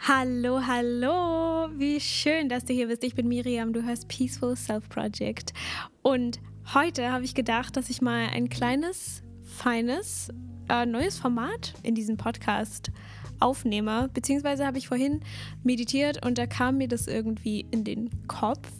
Hallo, 0.00 0.60
hallo, 0.64 1.68
wie 1.76 2.00
schön, 2.00 2.48
dass 2.48 2.64
du 2.64 2.72
hier 2.72 2.86
bist. 2.86 3.02
Ich 3.02 3.14
bin 3.14 3.28
Miriam, 3.28 3.72
du 3.72 3.84
hörst 3.84 4.08
Peaceful 4.08 4.56
Self 4.56 4.88
Project. 4.88 5.52
Und 6.02 6.40
heute 6.72 7.10
habe 7.10 7.24
ich 7.24 7.34
gedacht, 7.34 7.76
dass 7.76 7.90
ich 7.90 8.00
mal 8.00 8.28
ein 8.32 8.48
kleines, 8.48 9.22
feines, 9.42 10.30
äh, 10.70 10.86
neues 10.86 11.18
Format 11.18 11.74
in 11.82 11.94
diesem 11.94 12.16
Podcast 12.16 12.90
aufnehme. 13.40 14.08
Beziehungsweise 14.14 14.66
habe 14.66 14.78
ich 14.78 14.88
vorhin 14.88 15.20
meditiert 15.62 16.24
und 16.24 16.38
da 16.38 16.46
kam 16.46 16.78
mir 16.78 16.88
das 16.88 17.06
irgendwie 17.06 17.66
in 17.70 17.84
den 17.84 18.08
Kopf. 18.28 18.70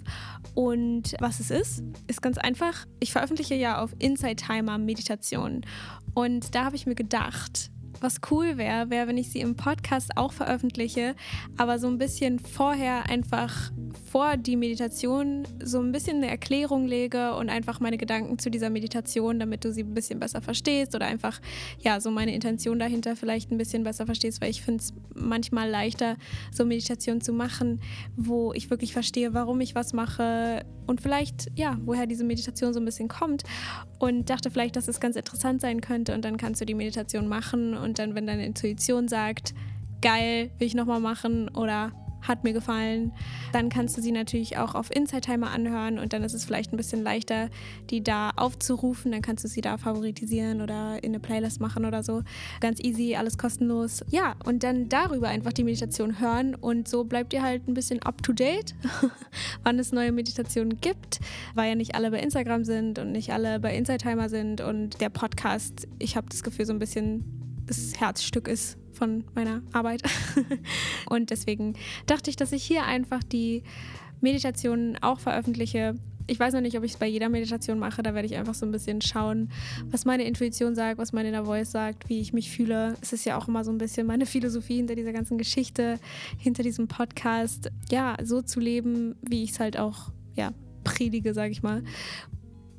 Und 0.55 1.15
was 1.19 1.41
es 1.41 1.51
ist, 1.51 1.83
ist 2.07 2.23
ganz 2.23 2.39
einfach. 2.39 2.87
Ich 3.01 3.13
veröffentliche 3.13 3.57
ja 3.57 3.83
auf 3.83 3.95
Inside 3.99 4.37
Timer 4.37 4.79
Meditationen. 4.79 5.67
Und 6.15 6.55
da 6.55 6.65
habe 6.65 6.77
ich 6.77 6.87
mir 6.87 6.95
gedacht, 6.95 7.71
was 8.03 8.21
cool 8.31 8.57
wäre, 8.57 8.91
wäre, 8.91 9.09
wenn 9.09 9.17
ich 9.17 9.31
sie 9.31 9.41
im 9.41 9.57
Podcast 9.57 10.17
auch 10.17 10.33
veröffentliche, 10.33 11.15
aber 11.57 11.79
so 11.79 11.89
ein 11.89 11.99
bisschen 11.99 12.39
vorher 12.39 13.09
einfach 13.09 13.71
vor 14.11 14.37
die 14.37 14.57
Meditation 14.57 15.47
so 15.63 15.81
ein 15.81 15.93
bisschen 15.93 16.19
eine 16.19 16.29
Erklärung 16.29 16.87
lege 16.87 17.35
und 17.35 17.51
einfach 17.51 17.81
meine 17.81 17.99
Gedanken 17.99 18.39
zu 18.39 18.51
dieser 18.51 18.71
Meditation, 18.71 19.39
damit 19.39 19.65
du 19.65 19.73
sie 19.73 19.83
ein 19.83 19.95
bisschen 19.95 20.21
besser 20.21 20.41
verstehst 20.41 20.95
oder 20.95 21.07
einfach 21.07 21.41
ja 21.81 22.01
so 22.01 22.11
meine 22.11 22.35
Intention 22.35 22.79
dahinter 22.79 23.17
vielleicht 23.17 23.51
ein 23.51 23.59
bisschen 23.59 23.83
besser 23.83 24.07
verstehst, 24.07 24.41
weil 24.41 24.51
ich 24.51 24.63
finde 24.63 24.83
es 24.83 24.93
manchmal 25.15 25.69
leichter, 25.69 26.17
so 26.53 26.65
Meditation 26.65 27.21
zu 27.21 27.33
machen, 27.33 27.81
wo 28.17 28.53
ich 28.53 28.71
wirklich 28.71 28.93
verstehe, 28.93 29.35
warum 29.35 29.61
ich 29.61 29.75
was 29.75 29.93
mache 29.93 30.65
und 30.87 31.01
vielleicht 31.01 31.49
ja, 31.55 31.77
woher 31.85 32.07
diese 32.07 32.25
Meditation 32.25 32.73
so 32.73 32.81
ein 32.81 32.85
bisschen 32.85 33.09
kommt 33.09 33.43
und 33.99 34.31
dachte 34.31 34.51
vielleicht, 34.51 34.77
dass 34.77 34.89
es 34.89 35.01
ganz 35.01 35.17
interessant 35.17 35.61
sein 35.61 35.81
könnte 35.81 36.15
und 36.15 36.25
dann 36.25 36.37
kannst 36.37 36.61
du 36.61 36.65
die 36.65 36.75
Meditation 36.75 37.29
machen 37.29 37.77
und 37.77 37.88
dann, 37.95 38.15
wenn 38.15 38.27
deine 38.27 38.45
Intuition 38.45 39.09
sagt, 39.09 39.55
geil, 40.01 40.51
will 40.59 40.67
ich 40.67 40.75
nochmal 40.75 41.01
machen 41.01 41.49
oder 41.49 41.93
hat 42.23 42.45
mir 42.45 42.53
gefallen. 42.53 43.13
Dann 43.53 43.69
kannst 43.69 43.97
du 43.97 44.03
sie 44.03 44.13
natürlich 44.13 44.59
auch 44.59 44.75
auf 44.75 44.95
Inside 44.95 45.23
Timer 45.23 45.51
anhören 45.51 45.99
und 45.99 46.13
dann 46.13 46.23
ist 46.23 46.35
es 46.35 46.45
vielleicht 46.45 46.73
ein 46.73 46.77
bisschen 46.77 47.03
leichter, 47.03 47.49
die 47.91 48.03
da 48.03 48.31
aufzurufen. 48.31 49.13
Dann 49.13 49.23
kannst 49.23 49.45
du 49.45 49.49
sie 49.49 49.61
da 49.61 49.79
favoritisieren 49.79 50.61
oder 50.61 51.03
in 51.03 51.11
eine 51.11 51.21
Playlist 51.21 51.61
machen 51.61 51.85
oder 51.85 52.03
so. 52.03 52.23
Ganz 52.61 52.81
easy, 52.81 53.15
alles 53.15 53.39
kostenlos. 53.39 54.05
Ja, 54.11 54.35
und 54.45 54.63
dann 54.63 54.89
darüber 54.89 55.29
einfach 55.29 55.53
die 55.53 55.65
Meditation 55.65 56.21
hören 56.21 56.55
und 56.55 56.89
so 56.89 57.05
bleibt 57.05 57.33
ihr 57.33 57.43
halt 57.43 57.69
ein 57.69 57.75
bisschen 57.75 58.03
up 58.03 58.23
to 58.23 58.33
date, 58.33 58.75
wann 59.63 59.79
es 59.79 59.93
neue 59.93 60.13
Meditationen 60.13 60.81
gibt, 60.81 61.21
weil 61.55 61.71
ja 61.71 61.75
nicht 61.75 61.95
alle 61.95 62.11
bei 62.11 62.21
Instagram 62.21 62.65
sind 62.65 62.99
und 62.99 63.13
nicht 63.13 63.33
alle 63.33 63.61
bei 63.61 63.75
Inside 63.75 63.99
Timer 63.99 64.29
sind 64.29 64.61
und 64.61 65.01
der 65.01 65.09
Podcast, 65.09 65.87
ich 65.99 66.17
habe 66.17 66.29
das 66.29 66.43
Gefühl, 66.43 66.67
so 66.67 66.73
ein 66.73 66.79
bisschen 66.79 67.48
das 67.69 68.01
Herzstück 68.01 68.49
ist 68.49 68.77
von 68.93 69.25
meiner 69.35 69.63
Arbeit. 69.73 70.03
und 71.09 71.31
deswegen 71.31 71.75
dachte 72.07 72.31
ich, 72.31 72.37
dass 72.37 72.53
ich 72.53 72.65
hier 72.65 72.85
einfach 72.85 73.23
die 73.23 73.63
Meditationen 74.21 74.99
auch 75.01 75.21
veröffentliche. 75.21 75.95
Ich 76.27 76.39
weiß 76.39 76.53
noch 76.53 76.61
nicht, 76.61 76.77
ob 76.77 76.85
ich 76.85 76.93
es 76.93 76.99
bei 76.99 77.07
jeder 77.07 77.29
Meditation 77.29 77.79
mache. 77.79 78.03
Da 78.03 78.13
werde 78.15 78.27
ich 78.27 78.37
einfach 78.37 78.55
so 78.55 78.67
ein 78.67 78.73
bisschen 78.73 79.01
schauen, 79.01 79.51
was 79.91 80.05
meine 80.05 80.25
Intuition 80.25 80.75
sagt, 80.75 80.99
was 80.99 81.13
meine 81.13 81.29
Inner 81.29 81.45
Voice 81.45 81.71
sagt, 81.71 82.09
wie 82.09 82.21
ich 82.21 82.33
mich 82.33 82.51
fühle. 82.51 82.97
Es 83.01 83.13
ist 83.13 83.25
ja 83.25 83.39
auch 83.39 83.49
immer 83.49 83.65
so 83.65 83.71
ein 83.71 83.79
bisschen 83.79 84.07
meine 84.07 84.27
Philosophie 84.27 84.77
hinter 84.77 84.95
dieser 84.95 85.13
ganzen 85.13 85.39
Geschichte, 85.39 85.99
hinter 86.37 86.63
diesem 86.63 86.89
Podcast. 86.89 87.71
Ja, 87.91 88.17
so 88.23 88.43
zu 88.43 88.61
leben, 88.61 89.15
wie 89.23 89.45
ich 89.45 89.53
es 89.53 89.61
halt 89.61 89.79
auch 89.79 90.11
ja, 90.35 90.53
predige, 90.85 91.33
sage 91.33 91.53
ich 91.53 91.63
mal 91.63 91.83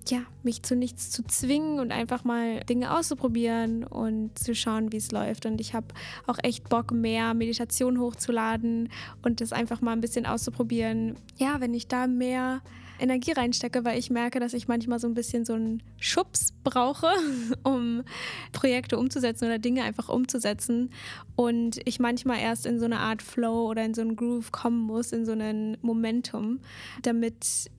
ja, 0.10 0.22
mich 0.44 0.64
zu 0.64 0.76
nichts 0.76 1.12
zu 1.12 1.24
zwingen 1.24 1.80
und 1.80 1.92
einfach 1.92 2.24
mal 2.24 2.62
Dinge 2.62 2.96
auszuprobieren 2.96 3.84
und 3.84 4.38
zu 4.38 4.56
schauen, 4.56 4.92
wie 4.92 4.98
es 4.98 5.12
läuft. 5.12 5.46
Und 5.46 5.62
ich 5.62 5.74
habe 5.74 5.88
auch 6.28 6.38
echt 6.44 6.70
Bock, 6.70 6.92
mehr 6.92 7.34
Meditation 7.34 8.00
hochzuladen 8.00 8.90
und 9.22 9.42
das 9.42 9.54
einfach 9.54 9.82
mal 9.82 9.94
ein 9.94 10.02
bisschen 10.02 10.26
auszuprobieren. 10.26 11.16
Ja, 11.38 11.62
wenn 11.62 11.74
ich 11.74 11.88
da 11.88 12.08
mehr 12.08 12.62
Energie 13.00 13.32
reinstecke, 13.32 13.86
weil 13.86 13.98
ich 13.98 14.10
merke, 14.10 14.39
dass 14.39 14.54
ich 14.54 14.67
manchmal 14.67 15.00
so 15.00 15.08
ein 15.08 15.14
bisschen 15.14 15.45
so 15.45 15.54
einen 15.54 15.82
Schubs 16.00 16.54
brauche, 16.64 17.08
um 17.64 18.04
Projekte 18.52 18.98
umzusetzen 18.98 19.45
oder 19.45 19.60
Dinge 19.60 19.83
einfach 19.83 20.10
umzusetzen. 20.10 20.92
Und 21.36 21.80
ich 21.86 22.00
manchmal 22.00 22.39
erst 22.39 22.66
in 22.66 22.80
so 22.80 22.86
eine 22.86 23.00
Art 23.00 23.22
Flow 23.22 23.70
oder 23.70 23.83
in 23.83 23.94
so 23.94 24.02
einen 24.02 24.16
Groove 24.16 24.52
kommen 24.52 24.82
muss, 24.82 25.12
in 25.12 25.26
so 25.26 25.32
einen 25.32 25.78
Momentum, 25.82 26.60
damit 27.02 27.70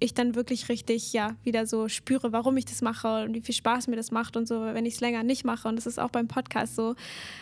ich 0.00 0.14
dann 0.14 0.34
wirklich 0.34 0.68
richtig, 0.68 1.12
ja, 1.12 1.36
wieder 1.42 1.66
so 1.66 1.88
spüre, 1.88 2.32
warum 2.32 2.56
ich 2.56 2.64
das 2.64 2.82
mache 2.82 3.24
und 3.24 3.34
wie 3.34 3.40
viel 3.40 3.54
Spaß 3.54 3.88
mir 3.88 3.96
das 3.96 4.10
macht 4.10 4.36
und 4.36 4.46
so, 4.46 4.60
wenn 4.60 4.86
ich 4.86 4.94
es 4.94 5.00
länger 5.00 5.22
nicht 5.22 5.44
mache. 5.44 5.68
Und 5.68 5.76
das 5.76 5.86
ist 5.86 5.98
auch 5.98 6.10
beim 6.10 6.28
Podcast 6.28 6.76
so, 6.76 6.94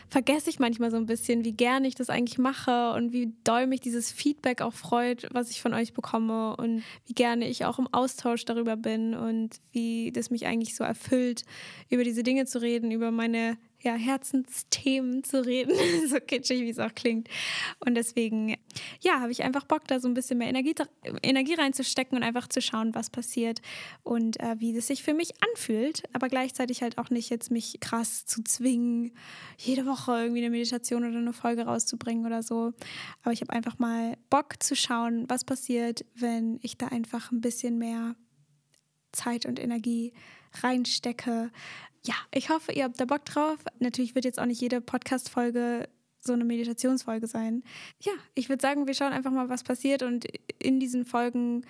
vergesse 0.08 0.48
ich 0.48 0.58
manchmal 0.58 0.90
so 0.90 0.96
ein 0.96 1.06
bisschen, 1.06 1.44
wie 1.44 1.52
gerne 1.52 1.86
ich 1.86 1.94
das 1.94 2.08
eigentlich 2.08 2.38
mache 2.38 2.92
und 2.92 3.12
wie 3.12 3.32
doll 3.44 3.66
mich 3.66 3.80
dieses 3.80 4.10
Feedback 4.10 4.62
auch 4.62 4.74
freut, 4.74 5.28
was 5.32 5.50
ich 5.50 5.60
von 5.60 5.74
euch 5.74 5.92
bekomme 5.92 6.56
und 6.56 6.82
wie 7.06 7.14
gerne 7.14 7.48
ich 7.48 7.64
auch 7.64 7.78
im 7.78 7.88
Austausch 7.92 8.44
darüber 8.44 8.76
bin 8.76 9.14
und 9.14 9.56
wie 9.72 10.12
das 10.12 10.30
mich 10.30 10.46
eigentlich 10.46 10.74
so 10.76 10.84
erfüllt, 10.84 11.44
über 11.90 12.04
diese 12.04 12.22
Dinge 12.22 12.46
zu 12.46 12.60
reden, 12.60 12.90
über 12.90 13.10
meine 13.10 13.58
ja, 13.86 13.94
Herzensthemen 13.94 15.22
zu 15.22 15.46
reden, 15.46 15.72
so 16.08 16.16
kitschig, 16.16 16.62
wie 16.62 16.70
es 16.70 16.78
auch 16.78 16.94
klingt. 16.94 17.28
Und 17.78 17.94
deswegen, 17.94 18.56
ja, 19.00 19.20
habe 19.20 19.30
ich 19.30 19.44
einfach 19.44 19.64
Bock, 19.64 19.86
da 19.86 20.00
so 20.00 20.08
ein 20.08 20.14
bisschen 20.14 20.38
mehr 20.38 20.48
Energie, 20.48 20.74
Energie 21.22 21.54
reinzustecken 21.54 22.18
und 22.18 22.24
einfach 22.24 22.48
zu 22.48 22.60
schauen, 22.60 22.94
was 22.94 23.10
passiert 23.10 23.62
und 24.02 24.40
äh, 24.40 24.56
wie 24.58 24.74
das 24.74 24.88
sich 24.88 25.04
für 25.04 25.14
mich 25.14 25.34
anfühlt. 25.50 26.02
Aber 26.12 26.28
gleichzeitig 26.28 26.82
halt 26.82 26.98
auch 26.98 27.10
nicht 27.10 27.30
jetzt 27.30 27.50
mich 27.50 27.78
krass 27.80 28.26
zu 28.26 28.42
zwingen, 28.42 29.12
jede 29.56 29.86
Woche 29.86 30.12
irgendwie 30.12 30.40
eine 30.40 30.50
Meditation 30.50 31.04
oder 31.04 31.18
eine 31.18 31.32
Folge 31.32 31.62
rauszubringen 31.62 32.26
oder 32.26 32.42
so. 32.42 32.72
Aber 33.22 33.32
ich 33.32 33.40
habe 33.40 33.52
einfach 33.52 33.78
mal 33.78 34.16
Bock 34.30 34.60
zu 34.62 34.74
schauen, 34.74 35.26
was 35.28 35.44
passiert, 35.44 36.04
wenn 36.14 36.58
ich 36.62 36.76
da 36.76 36.88
einfach 36.88 37.30
ein 37.30 37.40
bisschen 37.40 37.78
mehr 37.78 38.16
Zeit 39.12 39.46
und 39.46 39.60
Energie 39.60 40.12
reinstecke, 40.62 41.50
ja, 42.06 42.14
ich 42.32 42.50
hoffe, 42.50 42.72
ihr 42.72 42.84
habt 42.84 43.00
da 43.00 43.04
Bock 43.04 43.24
drauf. 43.24 43.58
Natürlich 43.80 44.14
wird 44.14 44.24
jetzt 44.24 44.38
auch 44.38 44.46
nicht 44.46 44.60
jede 44.60 44.80
Podcast-Folge 44.80 45.88
so 46.20 46.32
eine 46.32 46.44
Meditationsfolge 46.44 47.26
sein. 47.26 47.62
Ja, 48.00 48.12
ich 48.34 48.48
würde 48.48 48.62
sagen, 48.62 48.86
wir 48.86 48.94
schauen 48.94 49.12
einfach 49.12 49.30
mal, 49.30 49.48
was 49.48 49.64
passiert 49.64 50.02
und 50.02 50.26
in 50.58 50.80
diesen 50.80 51.04
Folgen 51.04 51.64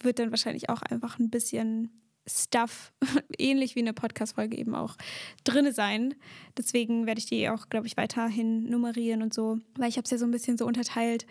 wird 0.00 0.18
dann 0.18 0.30
wahrscheinlich 0.30 0.68
auch 0.68 0.82
einfach 0.82 1.18
ein 1.18 1.30
bisschen 1.30 1.90
Stuff, 2.26 2.92
ähnlich 3.38 3.74
wie 3.74 3.80
eine 3.80 3.92
Podcast-Folge 3.92 4.56
eben 4.56 4.74
auch 4.74 4.96
drin 5.44 5.72
sein. 5.72 6.14
Deswegen 6.56 7.06
werde 7.06 7.18
ich 7.18 7.26
die 7.26 7.48
auch, 7.48 7.68
glaube 7.68 7.86
ich, 7.86 7.96
weiterhin 7.96 8.68
nummerieren 8.68 9.22
und 9.22 9.34
so, 9.34 9.58
weil 9.76 9.88
ich 9.88 9.96
habe 9.96 10.04
es 10.04 10.10
ja 10.10 10.18
so 10.18 10.24
ein 10.24 10.30
bisschen 10.30 10.56
so 10.56 10.66
unterteilt, 10.66 11.26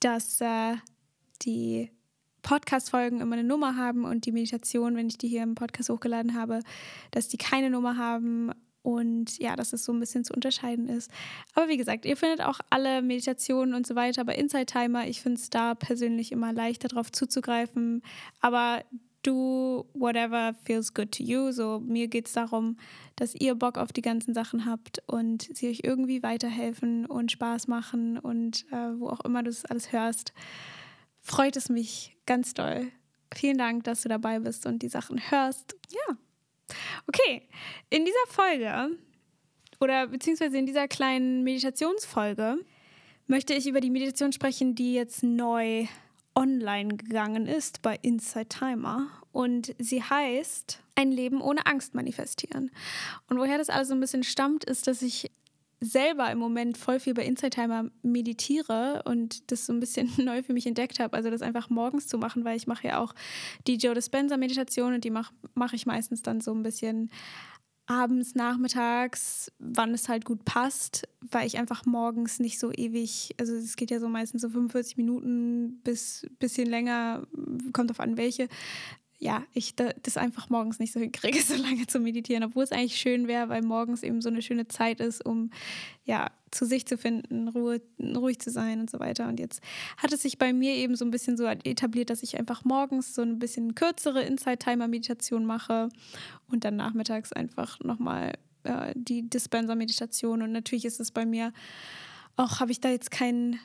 dass 0.00 0.40
äh, 0.40 0.76
die 1.42 1.90
Podcast-Folgen 2.44 3.20
immer 3.20 3.34
eine 3.34 3.42
Nummer 3.42 3.76
haben 3.76 4.04
und 4.04 4.26
die 4.26 4.32
Meditation, 4.32 4.94
wenn 4.94 5.08
ich 5.08 5.18
die 5.18 5.26
hier 5.28 5.42
im 5.42 5.56
Podcast 5.56 5.88
hochgeladen 5.88 6.34
habe, 6.34 6.60
dass 7.10 7.26
die 7.26 7.38
keine 7.38 7.70
Nummer 7.70 7.96
haben 7.96 8.52
und 8.82 9.38
ja, 9.38 9.56
dass 9.56 9.72
es 9.72 9.84
so 9.84 9.92
ein 9.92 9.98
bisschen 9.98 10.24
zu 10.24 10.34
unterscheiden 10.34 10.88
ist. 10.88 11.10
Aber 11.54 11.68
wie 11.68 11.78
gesagt, 11.78 12.04
ihr 12.04 12.16
findet 12.16 12.42
auch 12.42 12.60
alle 12.68 13.00
Meditationen 13.00 13.74
und 13.74 13.86
so 13.86 13.96
weiter 13.96 14.24
bei 14.24 14.34
Inside 14.34 14.66
Timer. 14.66 15.06
Ich 15.06 15.22
finde 15.22 15.40
es 15.40 15.48
da 15.48 15.74
persönlich 15.74 16.32
immer 16.32 16.52
leichter 16.52 16.88
drauf 16.88 17.10
zuzugreifen. 17.10 18.02
Aber 18.42 18.84
do 19.22 19.86
whatever 19.94 20.54
feels 20.64 20.92
good 20.92 21.12
to 21.12 21.22
you. 21.22 21.50
So, 21.50 21.80
mir 21.80 22.08
geht 22.08 22.26
es 22.26 22.34
darum, 22.34 22.76
dass 23.16 23.34
ihr 23.34 23.54
Bock 23.54 23.78
auf 23.78 23.90
die 23.90 24.02
ganzen 24.02 24.34
Sachen 24.34 24.66
habt 24.66 25.02
und 25.06 25.48
sie 25.56 25.70
euch 25.70 25.80
irgendwie 25.82 26.22
weiterhelfen 26.22 27.06
und 27.06 27.32
Spaß 27.32 27.68
machen 27.68 28.18
und 28.18 28.66
äh, 28.70 29.00
wo 29.00 29.08
auch 29.08 29.24
immer 29.24 29.42
du 29.42 29.48
das 29.48 29.64
alles 29.64 29.92
hörst 29.92 30.34
freut 31.24 31.56
es 31.56 31.68
mich 31.68 32.16
ganz 32.26 32.54
doll. 32.54 32.92
Vielen 33.34 33.58
Dank, 33.58 33.82
dass 33.84 34.02
du 34.02 34.08
dabei 34.08 34.38
bist 34.38 34.66
und 34.66 34.82
die 34.82 34.88
Sachen 34.88 35.18
hörst. 35.30 35.74
Ja. 35.90 36.16
Okay, 37.08 37.48
in 37.90 38.04
dieser 38.04 38.26
Folge 38.28 38.96
oder 39.80 40.06
beziehungsweise 40.06 40.56
in 40.56 40.66
dieser 40.66 40.86
kleinen 40.86 41.42
Meditationsfolge 41.42 42.58
möchte 43.26 43.54
ich 43.54 43.66
über 43.66 43.80
die 43.80 43.90
Meditation 43.90 44.32
sprechen, 44.32 44.74
die 44.74 44.94
jetzt 44.94 45.22
neu 45.22 45.86
online 46.34 46.96
gegangen 46.96 47.46
ist 47.46 47.82
bei 47.82 47.98
Inside 48.02 48.48
Timer. 48.48 49.08
Und 49.32 49.74
sie 49.78 50.02
heißt 50.02 50.80
Ein 50.94 51.10
Leben 51.10 51.40
ohne 51.40 51.66
Angst 51.66 51.94
manifestieren. 51.94 52.70
Und 53.28 53.38
woher 53.38 53.58
das 53.58 53.68
alles 53.68 53.88
so 53.88 53.94
ein 53.94 54.00
bisschen 54.00 54.22
stammt, 54.22 54.64
ist, 54.64 54.86
dass 54.86 55.02
ich 55.02 55.30
selber 55.84 56.30
im 56.30 56.38
Moment 56.38 56.76
voll 56.76 57.00
viel 57.00 57.14
bei 57.14 57.24
Inside 57.24 57.50
Timer 57.50 57.90
meditiere 58.02 59.02
und 59.04 59.50
das 59.50 59.66
so 59.66 59.72
ein 59.72 59.80
bisschen 59.80 60.10
neu 60.24 60.42
für 60.42 60.52
mich 60.52 60.66
entdeckt 60.66 60.98
habe, 61.00 61.16
also 61.16 61.30
das 61.30 61.42
einfach 61.42 61.70
morgens 61.70 62.06
zu 62.06 62.18
machen, 62.18 62.44
weil 62.44 62.56
ich 62.56 62.66
mache 62.66 62.88
ja 62.88 62.98
auch 62.98 63.14
die 63.66 63.76
Joe 63.76 63.94
Dispenza 63.94 64.36
Meditation 64.36 64.94
und 64.94 65.04
die 65.04 65.10
mache 65.10 65.32
mach 65.54 65.72
ich 65.72 65.86
meistens 65.86 66.22
dann 66.22 66.40
so 66.40 66.52
ein 66.52 66.62
bisschen 66.62 67.10
abends, 67.86 68.34
nachmittags, 68.34 69.52
wann 69.58 69.92
es 69.92 70.08
halt 70.08 70.24
gut 70.24 70.44
passt, 70.44 71.06
weil 71.20 71.46
ich 71.46 71.58
einfach 71.58 71.84
morgens 71.84 72.40
nicht 72.40 72.58
so 72.58 72.72
ewig, 72.72 73.34
also 73.38 73.54
es 73.54 73.76
geht 73.76 73.90
ja 73.90 74.00
so 74.00 74.08
meistens 74.08 74.42
so 74.42 74.48
45 74.48 74.96
Minuten 74.96 75.80
bis 75.84 76.26
bisschen 76.38 76.68
länger, 76.68 77.26
kommt 77.72 77.90
auf 77.90 78.00
an 78.00 78.16
welche, 78.16 78.48
ja, 79.24 79.42
ich 79.54 79.74
das 79.74 80.18
einfach 80.18 80.50
morgens 80.50 80.78
nicht 80.78 80.92
so 80.92 81.00
hinkriege, 81.00 81.40
so 81.42 81.54
lange 81.54 81.86
zu 81.86 81.98
meditieren, 81.98 82.44
obwohl 82.44 82.62
es 82.62 82.72
eigentlich 82.72 82.96
schön 82.96 83.26
wäre, 83.26 83.48
weil 83.48 83.62
morgens 83.62 84.02
eben 84.02 84.20
so 84.20 84.28
eine 84.28 84.42
schöne 84.42 84.68
Zeit 84.68 85.00
ist, 85.00 85.24
um 85.24 85.50
ja 86.04 86.30
zu 86.50 86.66
sich 86.66 86.86
zu 86.86 86.98
finden, 86.98 87.48
Ruhe, 87.48 87.80
ruhig 87.98 88.38
zu 88.38 88.50
sein 88.50 88.80
und 88.80 88.90
so 88.90 89.00
weiter. 89.00 89.26
Und 89.26 89.40
jetzt 89.40 89.62
hat 89.96 90.12
es 90.12 90.20
sich 90.20 90.36
bei 90.36 90.52
mir 90.52 90.74
eben 90.74 90.94
so 90.94 91.06
ein 91.06 91.10
bisschen 91.10 91.38
so 91.38 91.46
etabliert, 91.46 92.10
dass 92.10 92.22
ich 92.22 92.38
einfach 92.38 92.66
morgens 92.66 93.14
so 93.14 93.22
ein 93.22 93.38
bisschen 93.38 93.74
kürzere 93.74 94.22
Inside-Timer-Meditation 94.22 95.46
mache 95.46 95.88
und 96.50 96.66
dann 96.66 96.76
nachmittags 96.76 97.32
einfach 97.32 97.80
nochmal 97.80 98.34
äh, 98.64 98.92
die 98.94 99.22
Dispenser-Meditation. 99.22 100.42
Und 100.42 100.52
natürlich 100.52 100.84
ist 100.84 101.00
es 101.00 101.10
bei 101.10 101.24
mir 101.24 101.54
auch, 102.36 102.60
habe 102.60 102.72
ich 102.72 102.80
da 102.82 102.90
jetzt 102.90 103.10
keinen 103.10 103.58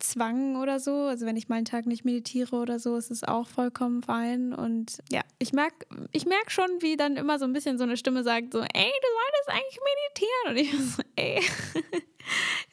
Zwang 0.00 0.56
oder 0.56 0.80
so. 0.80 1.04
Also 1.04 1.26
wenn 1.26 1.36
ich 1.36 1.48
mal 1.48 1.56
einen 1.56 1.64
Tag 1.64 1.86
nicht 1.86 2.04
meditiere 2.04 2.56
oder 2.56 2.78
so, 2.78 2.96
ist 2.96 3.10
es 3.10 3.24
auch 3.24 3.46
vollkommen 3.46 4.02
fein. 4.02 4.52
Und 4.52 4.98
ja, 5.10 5.22
ich 5.38 5.52
merke 5.52 5.86
ich 6.12 6.26
merk 6.26 6.50
schon, 6.50 6.68
wie 6.80 6.96
dann 6.96 7.16
immer 7.16 7.38
so 7.38 7.44
ein 7.44 7.52
bisschen 7.52 7.78
so 7.78 7.84
eine 7.84 7.96
Stimme 7.96 8.22
sagt, 8.22 8.52
so, 8.52 8.60
ey, 8.60 8.66
du 8.66 9.08
solltest 9.18 9.48
eigentlich 9.48 9.78
meditieren. 9.90 10.48
Und 10.48 10.56
ich 10.56 10.94
so, 10.96 11.02
ey, 11.16 11.40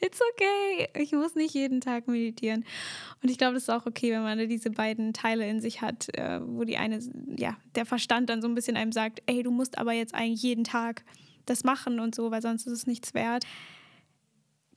it's 0.00 0.20
okay. 0.32 0.88
Ich 0.94 1.12
muss 1.12 1.34
nicht 1.34 1.54
jeden 1.54 1.80
Tag 1.80 2.08
meditieren. 2.08 2.64
Und 3.22 3.30
ich 3.30 3.38
glaube, 3.38 3.54
das 3.54 3.64
ist 3.64 3.70
auch 3.70 3.86
okay, 3.86 4.12
wenn 4.12 4.22
man 4.22 4.48
diese 4.48 4.70
beiden 4.70 5.12
Teile 5.12 5.48
in 5.48 5.60
sich 5.60 5.80
hat, 5.80 6.08
äh, 6.16 6.40
wo 6.42 6.64
die 6.64 6.76
eine, 6.76 7.00
ja, 7.36 7.56
der 7.74 7.86
Verstand 7.86 8.30
dann 8.30 8.42
so 8.42 8.48
ein 8.48 8.54
bisschen 8.54 8.76
einem 8.76 8.92
sagt, 8.92 9.22
ey, 9.26 9.42
du 9.42 9.50
musst 9.50 9.78
aber 9.78 9.92
jetzt 9.92 10.14
eigentlich 10.14 10.42
jeden 10.42 10.64
Tag 10.64 11.04
das 11.46 11.64
machen 11.64 12.00
und 12.00 12.14
so, 12.14 12.30
weil 12.30 12.42
sonst 12.42 12.66
ist 12.66 12.72
es 12.72 12.86
nichts 12.86 13.14
wert. 13.14 13.44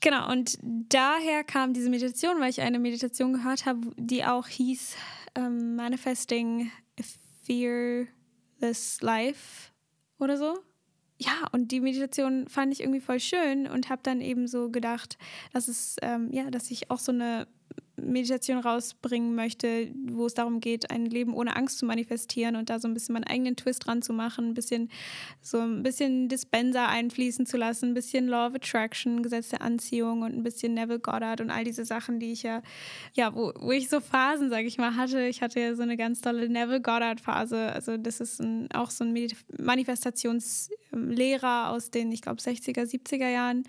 Genau, 0.01 0.31
und 0.31 0.57
daher 0.61 1.43
kam 1.43 1.73
diese 1.73 1.89
Meditation, 1.89 2.39
weil 2.39 2.49
ich 2.49 2.61
eine 2.61 2.79
Meditation 2.79 3.33
gehört 3.33 3.67
habe, 3.67 3.81
die 3.97 4.25
auch 4.25 4.47
hieß 4.47 4.95
ähm, 5.35 5.75
Manifesting 5.75 6.71
a 6.99 7.03
Fearless 7.45 9.01
Life 9.01 9.71
oder 10.17 10.37
so. 10.37 10.57
Ja, 11.19 11.47
und 11.51 11.71
die 11.71 11.81
Meditation 11.81 12.47
fand 12.47 12.73
ich 12.73 12.81
irgendwie 12.81 12.99
voll 12.99 13.19
schön 13.19 13.67
und 13.67 13.89
habe 13.89 14.01
dann 14.01 14.21
eben 14.21 14.47
so 14.47 14.71
gedacht, 14.71 15.19
dass 15.53 15.67
es, 15.67 15.97
ähm, 16.01 16.29
ja, 16.31 16.49
dass 16.49 16.71
ich 16.71 16.89
auch 16.89 16.97
so 16.97 17.11
eine 17.11 17.47
Meditation 18.03 18.59
rausbringen 18.59 19.35
möchte, 19.35 19.91
wo 20.09 20.25
es 20.25 20.33
darum 20.33 20.59
geht, 20.59 20.91
ein 20.91 21.05
Leben 21.05 21.33
ohne 21.33 21.55
Angst 21.55 21.79
zu 21.79 21.85
manifestieren 21.85 22.55
und 22.55 22.69
da 22.69 22.79
so 22.79 22.87
ein 22.87 22.93
bisschen 22.93 23.13
meinen 23.13 23.25
eigenen 23.25 23.55
Twist 23.55 23.85
dran 23.85 24.01
zu 24.01 24.13
machen, 24.13 24.49
ein 24.49 24.53
bisschen 24.53 24.89
so 25.41 25.59
ein 25.59 25.83
bisschen 25.83 26.27
Dispenser 26.27 26.87
einfließen 26.87 27.45
zu 27.45 27.57
lassen, 27.57 27.89
ein 27.89 27.93
bisschen 27.93 28.27
Law 28.27 28.47
of 28.47 28.55
Attraction, 28.55 29.23
Gesetz 29.23 29.49
der 29.49 29.61
Anziehung 29.61 30.23
und 30.23 30.35
ein 30.35 30.43
bisschen 30.43 30.73
Neville 30.73 30.99
Goddard 30.99 31.41
und 31.41 31.51
all 31.51 31.63
diese 31.63 31.85
Sachen, 31.85 32.19
die 32.19 32.31
ich 32.31 32.43
ja, 32.43 32.61
ja, 33.13 33.33
wo, 33.35 33.53
wo 33.59 33.71
ich 33.71 33.89
so 33.89 33.99
Phasen, 33.99 34.49
sage 34.49 34.67
ich 34.67 34.77
mal, 34.77 34.95
hatte. 34.95 35.27
Ich 35.27 35.41
hatte 35.41 35.59
ja 35.59 35.75
so 35.75 35.83
eine 35.83 35.97
ganz 35.97 36.21
tolle 36.21 36.49
Neville 36.49 36.81
Goddard 36.81 37.21
Phase. 37.21 37.71
Also 37.71 37.97
das 37.97 38.19
ist 38.19 38.41
ein, 38.41 38.69
auch 38.73 38.89
so 38.89 39.03
ein 39.03 39.15
Manifestationslehrer 39.57 41.69
aus 41.69 41.91
den, 41.91 42.11
ich 42.11 42.21
glaube, 42.21 42.41
60er, 42.41 42.83
70er 42.83 43.29
Jahren. 43.29 43.63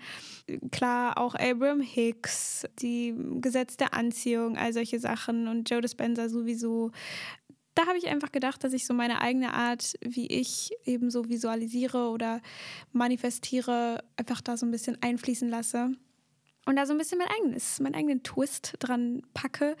Klar, 0.71 1.17
auch 1.17 1.35
Abraham 1.35 1.81
Hicks, 1.81 2.65
die 2.79 3.13
Gesetz 3.39 3.77
der 3.77 3.93
Anziehung 3.93 4.22
Beziehung, 4.23 4.57
all 4.57 4.71
solche 4.71 4.99
Sachen 4.99 5.47
und 5.47 5.69
Joe 5.69 5.81
Dispenza 5.81 6.29
sowieso. 6.29 6.91
Da 7.75 7.87
habe 7.87 7.97
ich 7.97 8.07
einfach 8.07 8.31
gedacht, 8.31 8.63
dass 8.63 8.71
ich 8.71 8.85
so 8.85 8.93
meine 8.93 9.19
eigene 9.19 9.53
Art, 9.53 9.95
wie 10.01 10.27
ich 10.27 10.71
eben 10.85 11.09
so 11.09 11.27
visualisiere 11.27 12.09
oder 12.09 12.41
manifestiere, 12.93 14.03
einfach 14.15 14.41
da 14.41 14.55
so 14.55 14.65
ein 14.65 14.71
bisschen 14.71 14.97
einfließen 15.01 15.49
lasse 15.49 15.91
und 16.65 16.75
da 16.77 16.85
so 16.85 16.93
ein 16.93 16.97
bisschen 16.97 17.17
mein 17.17 17.27
eigenes, 17.27 17.81
meinen 17.81 17.95
eigenen 17.95 18.23
Twist 18.23 18.75
dran 18.79 19.23
packe. 19.33 19.75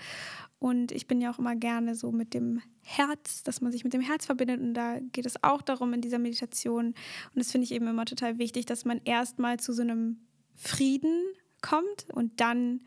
Und 0.59 0.91
ich 0.91 1.07
bin 1.07 1.21
ja 1.21 1.31
auch 1.31 1.39
immer 1.39 1.55
gerne 1.55 1.95
so 1.95 2.11
mit 2.11 2.33
dem 2.33 2.61
Herz, 2.81 3.43
dass 3.43 3.61
man 3.61 3.71
sich 3.71 3.83
mit 3.83 3.93
dem 3.93 4.01
Herz 4.01 4.25
verbindet. 4.25 4.59
Und 4.59 4.73
da 4.73 4.99
geht 4.99 5.25
es 5.25 5.41
auch 5.43 5.61
darum 5.61 5.93
in 5.93 6.01
dieser 6.01 6.19
Meditation. 6.19 6.87
Und 6.87 6.95
das 7.35 7.51
finde 7.51 7.65
ich 7.65 7.71
eben 7.71 7.87
immer 7.87 8.05
total 8.05 8.39
wichtig, 8.39 8.65
dass 8.65 8.83
man 8.83 8.99
erstmal 9.05 9.59
zu 9.59 9.71
so 9.71 9.83
einem 9.83 10.25
Frieden 10.55 11.23
kommt 11.61 12.07
und 12.11 12.41
dann 12.41 12.81